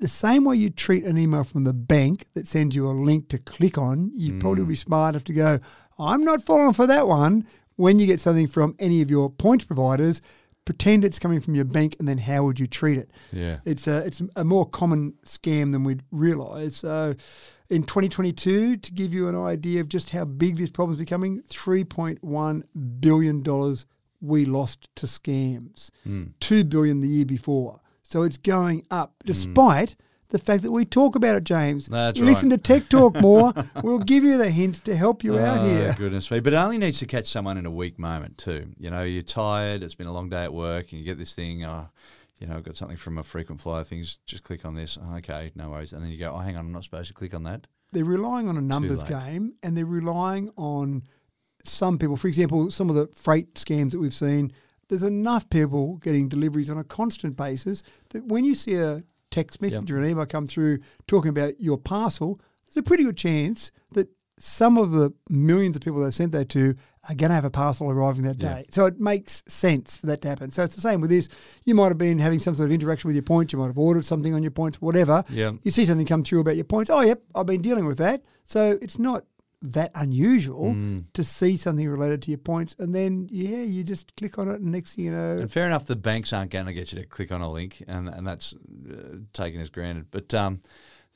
[0.00, 3.28] The same way you treat an email from the bank that sends you a link
[3.28, 4.38] to click on, you hmm.
[4.40, 5.60] probably be smart enough to go,
[5.98, 7.46] I'm not falling for that one.
[7.76, 10.20] When you get something from any of your point providers,
[10.66, 13.10] pretend it's coming from your bank and then how would you treat it?
[13.32, 13.60] Yeah.
[13.64, 16.76] It's a it's a more common scam than we'd realise.
[16.76, 17.14] So,
[17.70, 21.40] in 2022, to give you an idea of just how big this problem is becoming,
[21.48, 22.62] 3.1
[23.00, 23.86] billion dollars
[24.20, 25.90] we lost to scams.
[26.04, 26.24] Hmm.
[26.40, 27.80] Two billion the year before.
[28.02, 29.26] So it's going up, hmm.
[29.26, 29.96] despite
[30.30, 31.86] the fact that we talk about it, James.
[31.86, 32.62] That's Listen right.
[32.62, 33.52] to Tech Talk more.
[33.82, 35.94] we'll give you the hints to help you out Oh, here.
[35.96, 36.40] Goodness me.
[36.40, 38.68] But it only needs to catch someone in a weak moment, too.
[38.78, 41.32] You know, you're tired, it's been a long day at work, and you get this
[41.34, 41.88] thing, oh,
[42.40, 44.98] you know, I've got something from a frequent flyer things, just click on this.
[45.00, 45.92] Oh, okay, no worries.
[45.92, 47.66] And then you go, oh, hang on, I'm not supposed to click on that.
[47.92, 51.04] they're relying on a numbers game and they're relying on
[51.64, 52.16] some people.
[52.16, 54.52] For example, some of the freight scams that we've seen,
[54.88, 59.02] there's enough people getting deliveries on a constant basis that when you see a
[59.36, 63.16] text message or an email come through talking about your parcel, there's a pretty good
[63.16, 64.08] chance that
[64.38, 66.74] some of the millions of people they sent that to
[67.08, 68.54] are going to have a parcel arriving that Yeah.
[68.56, 68.66] day.
[68.70, 70.50] So it makes sense for that to happen.
[70.50, 71.28] So it's the same with this.
[71.64, 73.52] You might have been having some sort of interaction with your points.
[73.52, 75.24] You might have ordered something on your points, whatever.
[75.30, 75.52] Yeah.
[75.62, 76.90] You see something come through about your points.
[76.90, 78.22] Oh, yep, I've been dealing with that.
[78.44, 79.24] So it's not
[79.62, 81.04] that unusual Mm.
[81.14, 82.76] to see something related to your points.
[82.78, 85.66] And then, yeah, you just click on it, and next thing you know, And fair
[85.66, 88.26] enough, the banks aren't going to get you to click on a link, and, and
[88.26, 90.06] that's uh, taken as granted.
[90.10, 90.60] But um,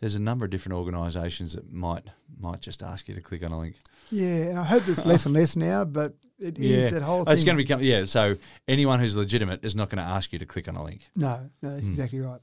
[0.01, 2.05] there's a number of different organisations that might
[2.39, 3.77] might just ask you to click on a link.
[4.11, 4.49] yeah.
[4.49, 7.35] And I hope there's less and less now, but it is that whole thing.
[7.35, 8.07] It's going to become yeah.
[8.07, 8.37] So
[8.67, 11.03] anyone who's legitimate is not going to ask you to click on a link.
[11.15, 12.41] No, no, that's exactly right.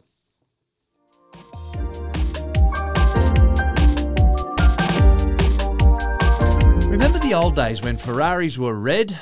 [6.97, 9.19] Remember the old days when Ferraris were red,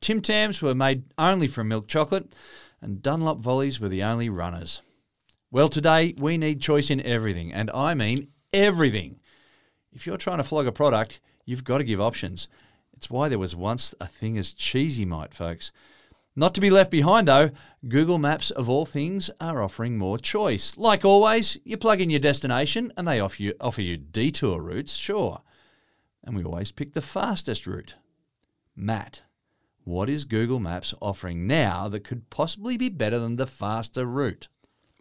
[0.00, 2.34] Tim Tams were made only from milk chocolate,
[2.80, 4.82] and Dunlop volleys were the only runners?
[5.48, 9.20] Well, today we need choice in everything, and I mean everything.
[9.92, 12.48] If you're trying to flog a product, you've got to give options.
[12.92, 15.70] It's why there was once a thing as cheesy might, folks.
[16.34, 17.50] Not to be left behind, though,
[17.86, 20.76] Google Maps, of all things, are offering more choice.
[20.76, 24.96] Like always, you plug in your destination and they offer you, offer you detour routes,
[24.96, 25.42] sure.
[26.24, 27.96] And we always pick the fastest route.
[28.76, 29.22] Matt,
[29.84, 34.48] what is Google Maps offering now that could possibly be better than the faster route?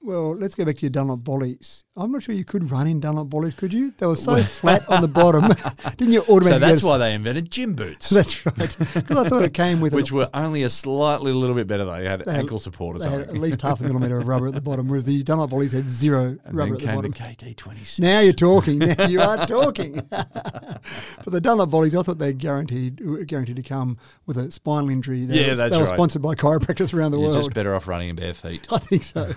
[0.04, 1.84] Well, let's go back to your Dunlop volleys.
[1.96, 3.92] I'm not sure you could run in Dunlop volleys, could you?
[3.98, 5.44] They were so flat on the bottom.
[5.98, 6.50] Didn't you automatically?
[6.50, 8.56] So that's why they invented gym boots, That's right.
[8.56, 11.86] Because I thought it came with which a, were only a slightly little bit better.
[11.86, 14.26] They had They had- ankle support or they had at least half a millimetre of
[14.28, 17.12] rubber at the bottom, whereas the Dunlop volleys had zero and rubber at the bottom.
[17.12, 18.00] the KT26.
[18.00, 18.80] Now you're talking.
[18.80, 20.02] Now you are talking.
[20.10, 20.82] but
[21.28, 25.26] the Dunlop volleys, I thought they guaranteed were guaranteed to come with a spinal injury.
[25.26, 27.34] They Yeah, were, that's they were sponsored by chiropractors around the world.
[27.34, 27.50] You're world.
[27.52, 28.68] just better off running in bare feet.
[28.72, 29.32] I think so.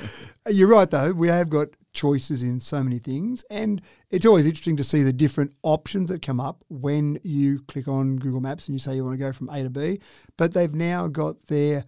[0.48, 1.12] You're right, though.
[1.12, 3.80] We have got choices in so many things, and
[4.10, 8.16] it's always interesting to see the different options that come up when you click on
[8.16, 10.00] Google Maps and you say you want to go from A to B.
[10.36, 11.84] But they've now got their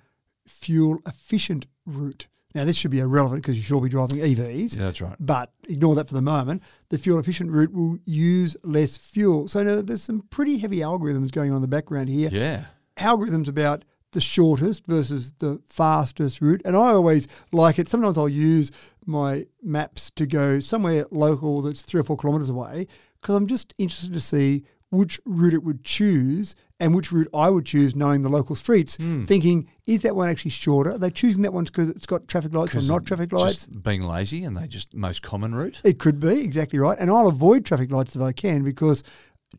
[0.47, 2.27] fuel efficient route.
[2.55, 4.77] Now, this should be irrelevant because you should all be driving EVs.
[4.77, 5.15] Yeah, that's right.
[5.21, 6.63] But ignore that for the moment.
[6.89, 9.49] The fuel efficient route will use less fuel.
[9.49, 12.65] So now there's some pretty heavy algorithms going on in the background here Yeah.
[12.97, 16.63] algorithms about the shortest versus the fastest route.
[16.65, 17.89] And I always like it.
[17.89, 18.71] Sometimes I'll use
[19.07, 22.87] my maps to go somewhere local that's three or four kilometres away
[23.21, 27.51] because I'm just interested to see which route it would choose and which route I
[27.51, 29.25] would choose knowing the local streets, Hmm.
[29.25, 30.93] thinking, is that one actually shorter?
[30.93, 33.67] Are they choosing that one because it's got traffic lights or not traffic lights?
[33.67, 35.81] Just being lazy and they just most common route.
[35.85, 36.97] It could be, exactly right.
[36.99, 39.03] And I'll avoid traffic lights if I can because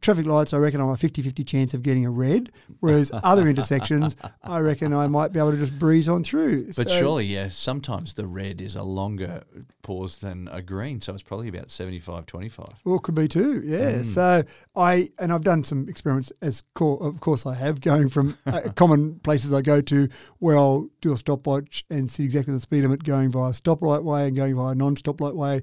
[0.01, 3.47] traffic lights, I reckon I'm a 50 50 chance of getting a red, whereas other
[3.47, 6.67] intersections, I reckon I might be able to just breeze on through.
[6.75, 9.43] But So- surely, yeah, sometimes the red is a longer
[9.81, 12.65] pause than a green, so it's probably about 75 25.
[12.85, 13.93] Well, it could be too, yeah.
[13.93, 14.05] Mm.
[14.05, 14.43] So
[14.75, 18.61] I and I've done some experiments, as co- of course I have, going from uh,
[18.75, 22.83] common places I go to where I'll do a stopwatch and see exactly the speed
[22.83, 25.61] limit going via stoplight way and going via non-stoplight way.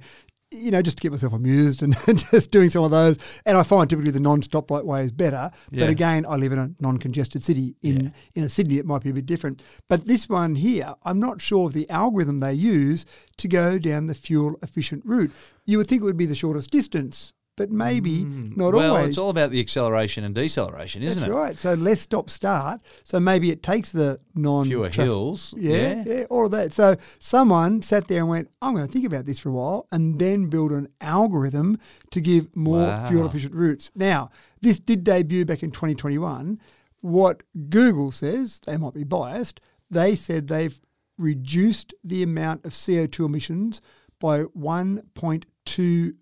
[0.53, 1.95] You know, just to get myself amused and
[2.31, 3.19] just doing some of those.
[3.45, 5.51] And I find typically the non-stoplight way is better.
[5.73, 5.81] Yeah.
[5.85, 7.75] But again, I live in a non-congested city.
[7.83, 8.11] In Yeah.
[8.37, 9.65] in a Sydney, it might be a bit different.
[9.89, 13.05] But this one here, I'm not sure of the algorithm they use
[13.39, 15.33] to go down the fuel efficient route.
[15.65, 18.77] You would think it would be the shortest distance, but maybe not Mm.
[18.77, 19.09] well, always.
[19.09, 21.35] it's all about the acceleration and deceleration, isn't That's it?
[21.35, 21.59] right.
[21.59, 22.81] So less stop start.
[23.03, 25.55] So maybe it takes the non Fewer hills.
[25.57, 26.75] Yeah, yeah, all of that.
[26.75, 29.87] So someone sat there and went, I'm going to think about this for a while
[29.91, 31.79] and then build an algorithm
[32.11, 33.09] to give more Wow.
[33.09, 33.91] fuel efficient routes.
[33.95, 34.31] Now,
[34.61, 36.61] this did debut back in 2021.
[37.01, 40.79] What Google says, they might be biased, they said they've
[41.17, 43.81] reduced the amount of CO2 emissions
[44.21, 45.45] by 1.2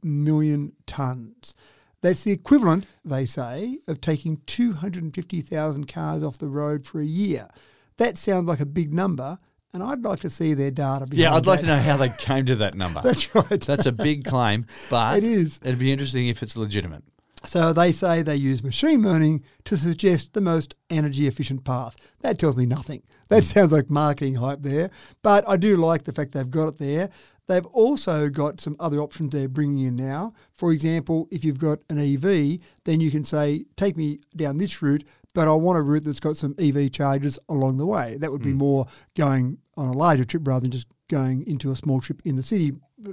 [0.03, 1.55] million tonnes.
[2.03, 7.49] That's the equivalent, they say, of taking 250,000 cars off the road for a year.
[7.97, 9.39] That sounds like a big number,
[9.73, 11.07] and I'd like to see their data.
[11.13, 11.67] Yeah, I'd like that.
[11.67, 13.01] to know how they came to that number.
[13.03, 13.61] That's right.
[13.61, 15.59] That's a big claim, but It is.
[15.63, 17.05] It'd be interesting if it's legitimate.
[17.47, 21.95] So they say they use machine learning to suggest the most energy efficient path.
[22.21, 23.03] That tells me nothing.
[23.29, 23.49] That hmm.
[23.49, 24.91] sounds like marketing hype there,
[25.23, 27.11] but I do like the fact they've got it there.
[27.47, 30.33] They've also got some other options they're bringing in now.
[30.55, 34.81] For example, if you've got an EV, then you can say, take me down this
[34.81, 38.17] route, but I want a route that's got some EV charges along the way.
[38.19, 38.87] That would be more
[39.17, 42.43] going on a larger trip rather than just going into a small trip in the
[42.43, 42.73] city,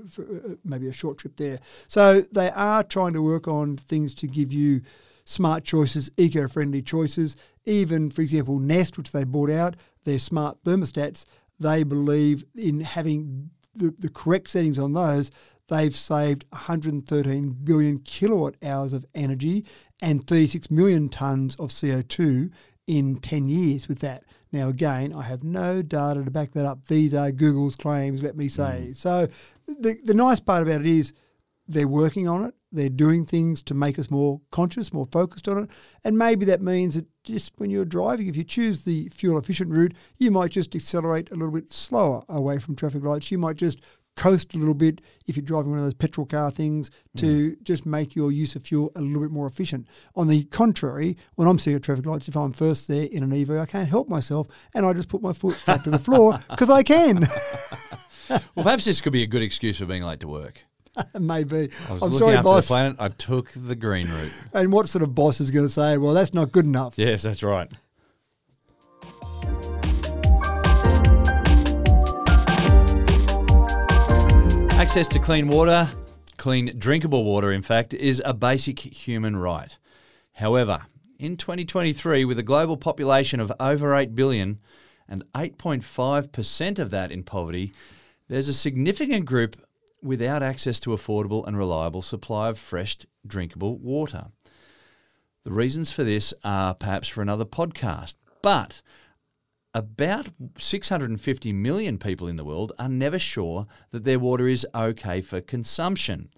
[0.09, 1.59] for uh, maybe a short trip there.
[1.87, 4.81] So they are trying to work on things to give you
[5.25, 7.35] smart choices, eco-friendly choices.
[7.65, 9.75] Even, for example, Nest, which they bought out,
[10.05, 11.25] their smart thermostats,
[11.59, 15.31] they believe in having the, the correct settings on those,
[15.69, 19.65] they've saved 113 billion kilowatt hours of energy
[20.01, 22.51] and 36 million tonnes of CO2
[22.87, 24.23] in 10 years with that.
[24.51, 26.85] Now, again, I have no data to back that up.
[26.87, 28.87] These are Google's claims, let me say.
[28.89, 28.97] Mm.
[28.97, 29.27] So,
[29.65, 31.13] the, the nice part about it is
[31.67, 32.53] they're working on it.
[32.71, 35.69] They're doing things to make us more conscious, more focused on it.
[36.03, 39.71] And maybe that means that just when you're driving, if you choose the fuel efficient
[39.71, 43.31] route, you might just accelerate a little bit slower away from traffic lights.
[43.31, 43.81] You might just
[44.15, 47.63] coast a little bit if you're driving one of those petrol car things to mm.
[47.63, 49.87] just make your use of fuel a little bit more efficient.
[50.15, 53.33] On the contrary, when I'm sitting at traffic lights, if I'm first there in an
[53.33, 56.39] EV, I can't help myself and I just put my foot flat to the floor
[56.49, 57.25] because I can.
[58.55, 60.61] Well, perhaps this could be a good excuse for being late to work.
[61.19, 61.69] Maybe.
[61.89, 62.67] I I'm sorry, boss.
[62.67, 62.97] planet.
[62.99, 64.33] I took the green route.
[64.53, 66.95] And what sort of boss is going to say, well, that's not good enough?
[66.97, 67.71] Yes, that's right.
[74.79, 75.87] Access to clean water,
[76.37, 79.77] clean drinkable water, in fact, is a basic human right.
[80.33, 80.81] However,
[81.19, 84.59] in 2023, with a global population of over 8 billion
[85.07, 87.71] and 8.5% of that in poverty,
[88.27, 89.55] there's a significant group
[90.01, 94.27] without access to affordable and reliable supply of fresh drinkable water.
[95.43, 98.81] The reasons for this are perhaps for another podcast, but
[99.73, 100.27] about
[100.57, 105.41] 650 million people in the world are never sure that their water is okay for
[105.41, 106.29] consumption.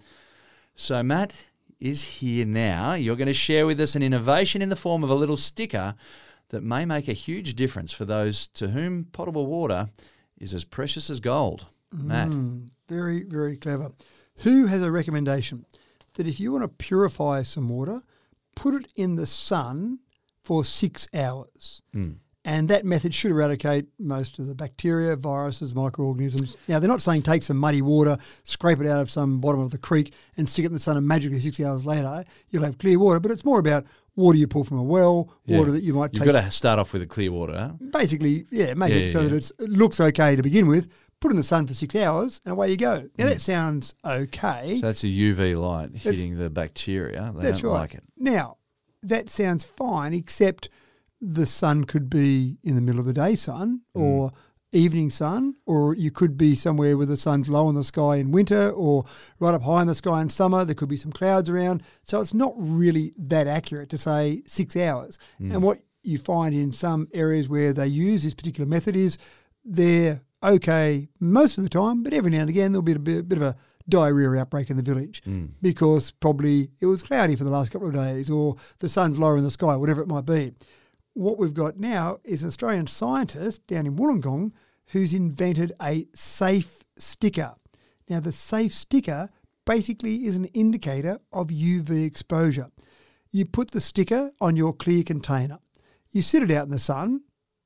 [0.74, 1.34] So, Matt
[1.80, 2.94] is here now.
[2.94, 5.94] You're going to share with us an innovation in the form of a little sticker
[6.50, 9.88] that may make a huge difference for those to whom potable water
[10.38, 11.66] is as precious as gold.
[11.94, 13.90] Mm, very, very clever.
[14.38, 15.64] WHO has a recommendation
[16.14, 18.02] that if you want to purify some water,
[18.56, 20.00] put it in the sun
[20.42, 21.82] for six hours?
[22.46, 26.58] And that method should eradicate most of the bacteria, viruses, microorganisms.
[26.68, 29.70] Now, they're not saying take some muddy water, scrape it out of some bottom of
[29.70, 32.76] the creek, and stick it in the sun, and magically six hours later you'll have
[32.76, 33.18] clear water.
[33.18, 35.58] But it's more about water you pull from a well, Yeah.
[35.58, 37.54] water that you might You've take got to start off with a clear water.
[37.58, 37.70] Huh?
[37.90, 40.88] basically, yeah, make Yeah, it so yeah, that it's, it looks okay to begin with.
[41.20, 43.08] Put in the sun for six hours, and away you go.
[43.18, 44.74] Now that sounds okay.
[44.76, 44.80] Mm.
[44.80, 47.32] So that's a UV light hitting the bacteria.
[47.34, 47.78] They That's don't right.
[47.80, 48.02] like it.
[48.16, 48.58] Now
[49.02, 50.68] that sounds fine, except
[51.20, 54.00] the sun could be in the middle of the day sun Mm.
[54.02, 54.32] or
[54.72, 58.32] evening sun, or you could be somewhere where the sun's low in the sky in
[58.32, 59.04] winter or
[59.38, 60.64] right up high in the sky in summer.
[60.64, 61.82] There could be some clouds around.
[62.02, 65.18] So it's not really that accurate to say six hours.
[65.40, 65.52] Mm.
[65.54, 69.16] And what you find in some areas where they use this particular method is
[69.64, 73.28] they're okay most of the time, but every now and again there'll be a bit,
[73.28, 73.56] bit of a
[73.88, 75.46] diarrhea outbreak in the village hmm.
[75.60, 79.36] because probably it was cloudy for the last couple of days or the sun's lower
[79.36, 80.52] in the sky, whatever it might be.
[81.14, 84.52] What we've got now is an Australian scientist down in Wollongong
[84.88, 87.52] who's invented a safe sticker.
[88.08, 89.30] Now, the safe sticker
[89.64, 92.70] basically is an indicator of UV exposure.
[93.30, 95.58] You put the sticker on your clear container,
[96.10, 97.22] you sit it out in the sun,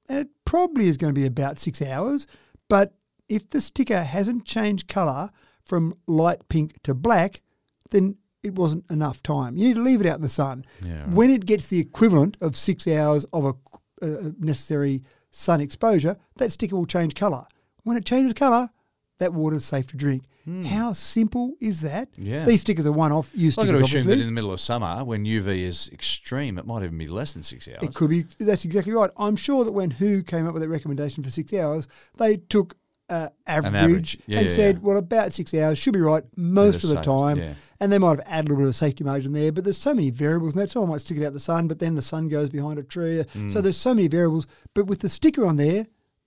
[0.08, 2.26] and it probably is going to be about six hours.
[2.68, 2.94] But
[3.28, 5.30] if the sticker hasn't changed colour
[5.64, 7.42] from light pink to black,
[7.90, 9.56] then it wasn't enough time.
[9.56, 10.64] You need to leave it out in the sun.
[10.82, 11.08] Yeah, right.
[11.08, 13.54] When it gets the equivalent of six hours of a
[14.00, 17.44] uh, necessary sun exposure, that sticker will change colour.
[17.82, 18.70] When it changes colour,
[19.18, 20.24] that water is safe to drink.
[20.66, 22.08] How simple is that?
[22.16, 22.26] Hmm.
[22.26, 22.44] Yeah.
[22.44, 24.60] These stickers are one-off use I've stickers, got to assume that in the middle of
[24.60, 27.82] summer, when UV is extreme, it might even be less than six hours.
[27.82, 28.22] It could be.
[28.38, 29.10] That's exactly right.
[29.16, 32.76] I'm sure that when WHO came up with that recommendation for six hours, they took
[33.10, 34.18] uh, average, average.
[34.26, 34.80] Yeah, and yeah, said, yeah.
[34.82, 37.54] well, about six hours should be right most of the safe, time.
[37.80, 39.94] And they might have added a little bit of safety margin there, but there's so
[39.94, 40.70] many variables in that.
[40.70, 43.24] Someone might stick it out the sun, but then the sun goes behind a tree.
[43.34, 43.50] Mm.
[43.52, 44.46] So there's so many variables.
[44.74, 45.86] But with the sticker on there,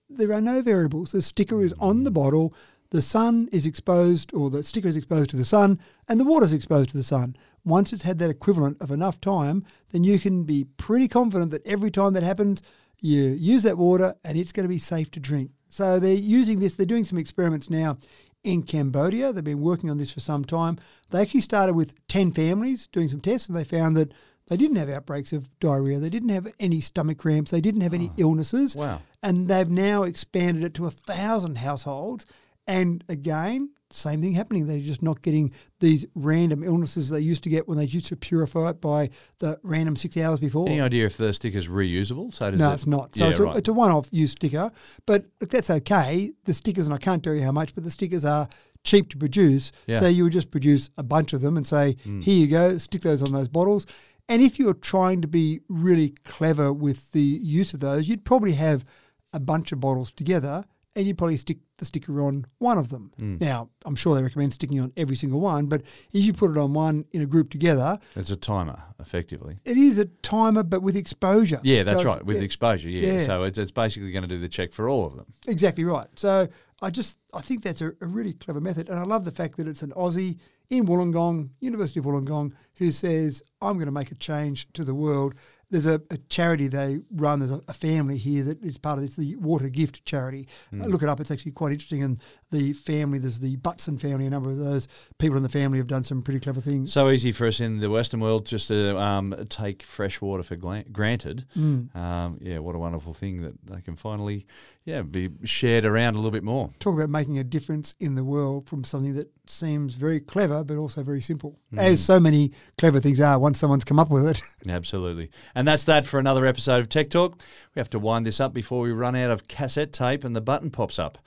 [0.10, 1.12] there are no variables.
[1.12, 2.04] The sticker is on Mm.
[2.06, 2.54] the bottle.
[2.92, 6.46] The sun is exposed, or the sticker is exposed to the sun, and the water
[6.46, 7.36] is exposed to the sun.
[7.64, 11.66] Once it's had that equivalent of enough time, then you can be pretty confident that
[11.66, 12.62] every time that happens,
[13.00, 15.52] you use that water and it's going to be safe to drink.
[15.70, 17.98] So they're using this, they're doing some experiments now
[18.44, 19.32] in Cambodia.
[19.32, 20.78] They've been working on this for some time.
[21.10, 24.12] They actually started with 10 families doing some tests and they found that
[24.48, 27.94] they didn't have outbreaks of diarrhea, they didn't have any stomach cramps, they didn't have
[27.94, 28.16] any ah.
[28.18, 28.76] illnesses.
[28.76, 29.02] Wow.
[29.24, 32.26] And they've now expanded it to a thousand households.
[32.68, 34.68] And again, same thing happening.
[34.68, 38.16] They're just not getting these random illnesses they used to get when they used to
[38.16, 39.10] purify it by
[39.40, 40.68] the random six hours before.
[40.70, 42.34] Any idea if the sticker's reusable?
[42.34, 43.16] So does No, it- it's not.
[43.16, 43.58] So yeah, it's, a, right.
[43.58, 44.72] it's a one-off use sticker,
[45.06, 46.32] but look, that's okay.
[46.46, 48.48] The stickers, and I can't tell you how much, but the stickers are
[48.84, 49.72] cheap to produce.
[49.88, 50.00] Yeah.
[50.00, 52.22] So you would just produce a bunch of them and say, hmm.
[52.22, 53.86] here you go, stick those on those bottles.
[54.30, 58.54] And if you're trying to be really clever with the use of those, you'd probably
[58.54, 58.86] have
[59.34, 60.64] a bunch of bottles together
[60.96, 63.12] and you probably stick the sticker on one of them.
[63.18, 63.38] Hmm.
[63.40, 65.82] Now, I'm sure they recommend sticking on every single one, but
[66.12, 69.60] if you put it on one in a group together, It's a timer, effectively.
[69.66, 71.60] it is a timer, but with exposure.
[71.64, 72.26] Yeah, that's So right.
[72.26, 73.14] With yeah, exposure, yeah.
[73.14, 73.20] Yeah.
[73.26, 75.26] So it's, it's basically going to do the check for all of them.
[75.48, 76.08] Exactly right.
[76.18, 76.48] So
[76.82, 79.58] I just I think that's a, a really clever method, and I love the fact
[79.58, 80.38] that it's an Aussie
[80.70, 84.96] in Wollongong, University of Wollongong, who says I'm going to make a change to the
[84.96, 85.36] world.
[85.72, 87.40] There's a, a charity they run.
[87.40, 90.48] There's a, a family here that is part of this, the Water Gift charity.
[90.74, 92.04] Uh, look it up; it's actually quite interesting.
[92.04, 92.20] And
[92.52, 94.28] the family, there's the Butson family.
[94.28, 94.88] A number of those
[95.18, 96.94] people in the family have done some pretty clever things.
[96.94, 100.56] So easy for us in the Western world just to um, take fresh water for
[100.56, 101.46] granted.
[101.58, 101.96] Mm.
[101.96, 104.46] Um, yeah, what a wonderful thing that they can finally,
[104.84, 106.70] yeah, be shared around a little bit more.
[106.80, 110.78] Talk about making a difference in the world from something that seems very clever but
[110.78, 114.42] also very simple, as so many clever things are once someone's come up with it.
[114.68, 115.30] Absolutely.
[115.56, 117.42] And that's that for another episode of Tech Talk.
[117.76, 120.42] We have to wind this up before we run out of cassette tape and the
[120.42, 121.18] button pops up.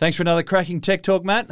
[0.00, 1.50] Thanks for another cracking Tech Talk, Matt.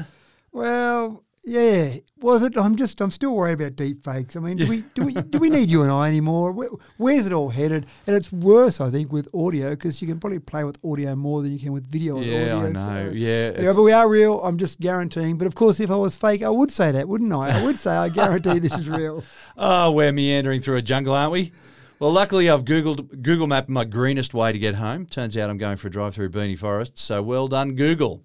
[0.53, 2.57] Well, yeah, was it?
[2.57, 4.37] I'm just, I'm still worried about deep fakes.
[4.37, 6.53] I mean, do we, do we, do we need you and I anymore?
[6.53, 7.85] Where, where's it all headed?
[8.07, 11.43] And it's worse, I think, with audio because you can probably play with audio more
[11.43, 12.17] than you can with video.
[12.17, 12.85] and Yeah, I audio, know.
[13.11, 14.41] so- Yeah, Anyway, but we are real.
[14.43, 15.37] I'm just guaranteeing.
[15.37, 17.51] But of course, if I was fake, I would say that, wouldn't I?
[17.61, 19.23] I would say I guarantee this is real.
[19.59, 21.53] Oh, we're meandering through a jungle, aren't we?
[22.01, 25.07] Well, luckily I've Googled Google mapped my greenest way to get home.
[25.07, 28.25] Turns out I'm going for a drive through Beanie Forest, so well done, Google.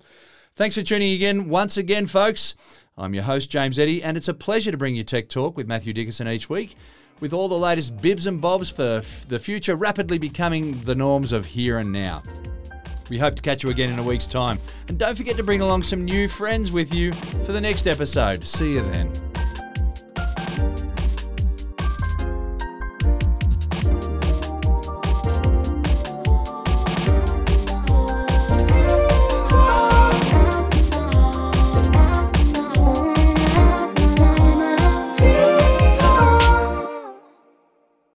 [0.56, 2.56] Thanks for tuning again once again, folks.
[2.96, 5.68] I'm your host, James Eddy, and it's a pleasure to bring you Tech Talk with
[5.68, 6.76] Matthew Dickinson each week,
[7.20, 11.32] with all the latest bibs and bobs for f- the future rapidly becoming the norms
[11.32, 12.22] of here and now.
[13.10, 14.60] We hope to catch you again in a week's time.
[14.88, 18.48] And don't forget to bring along some new friends with you for the next episode.
[18.48, 19.12] See you then.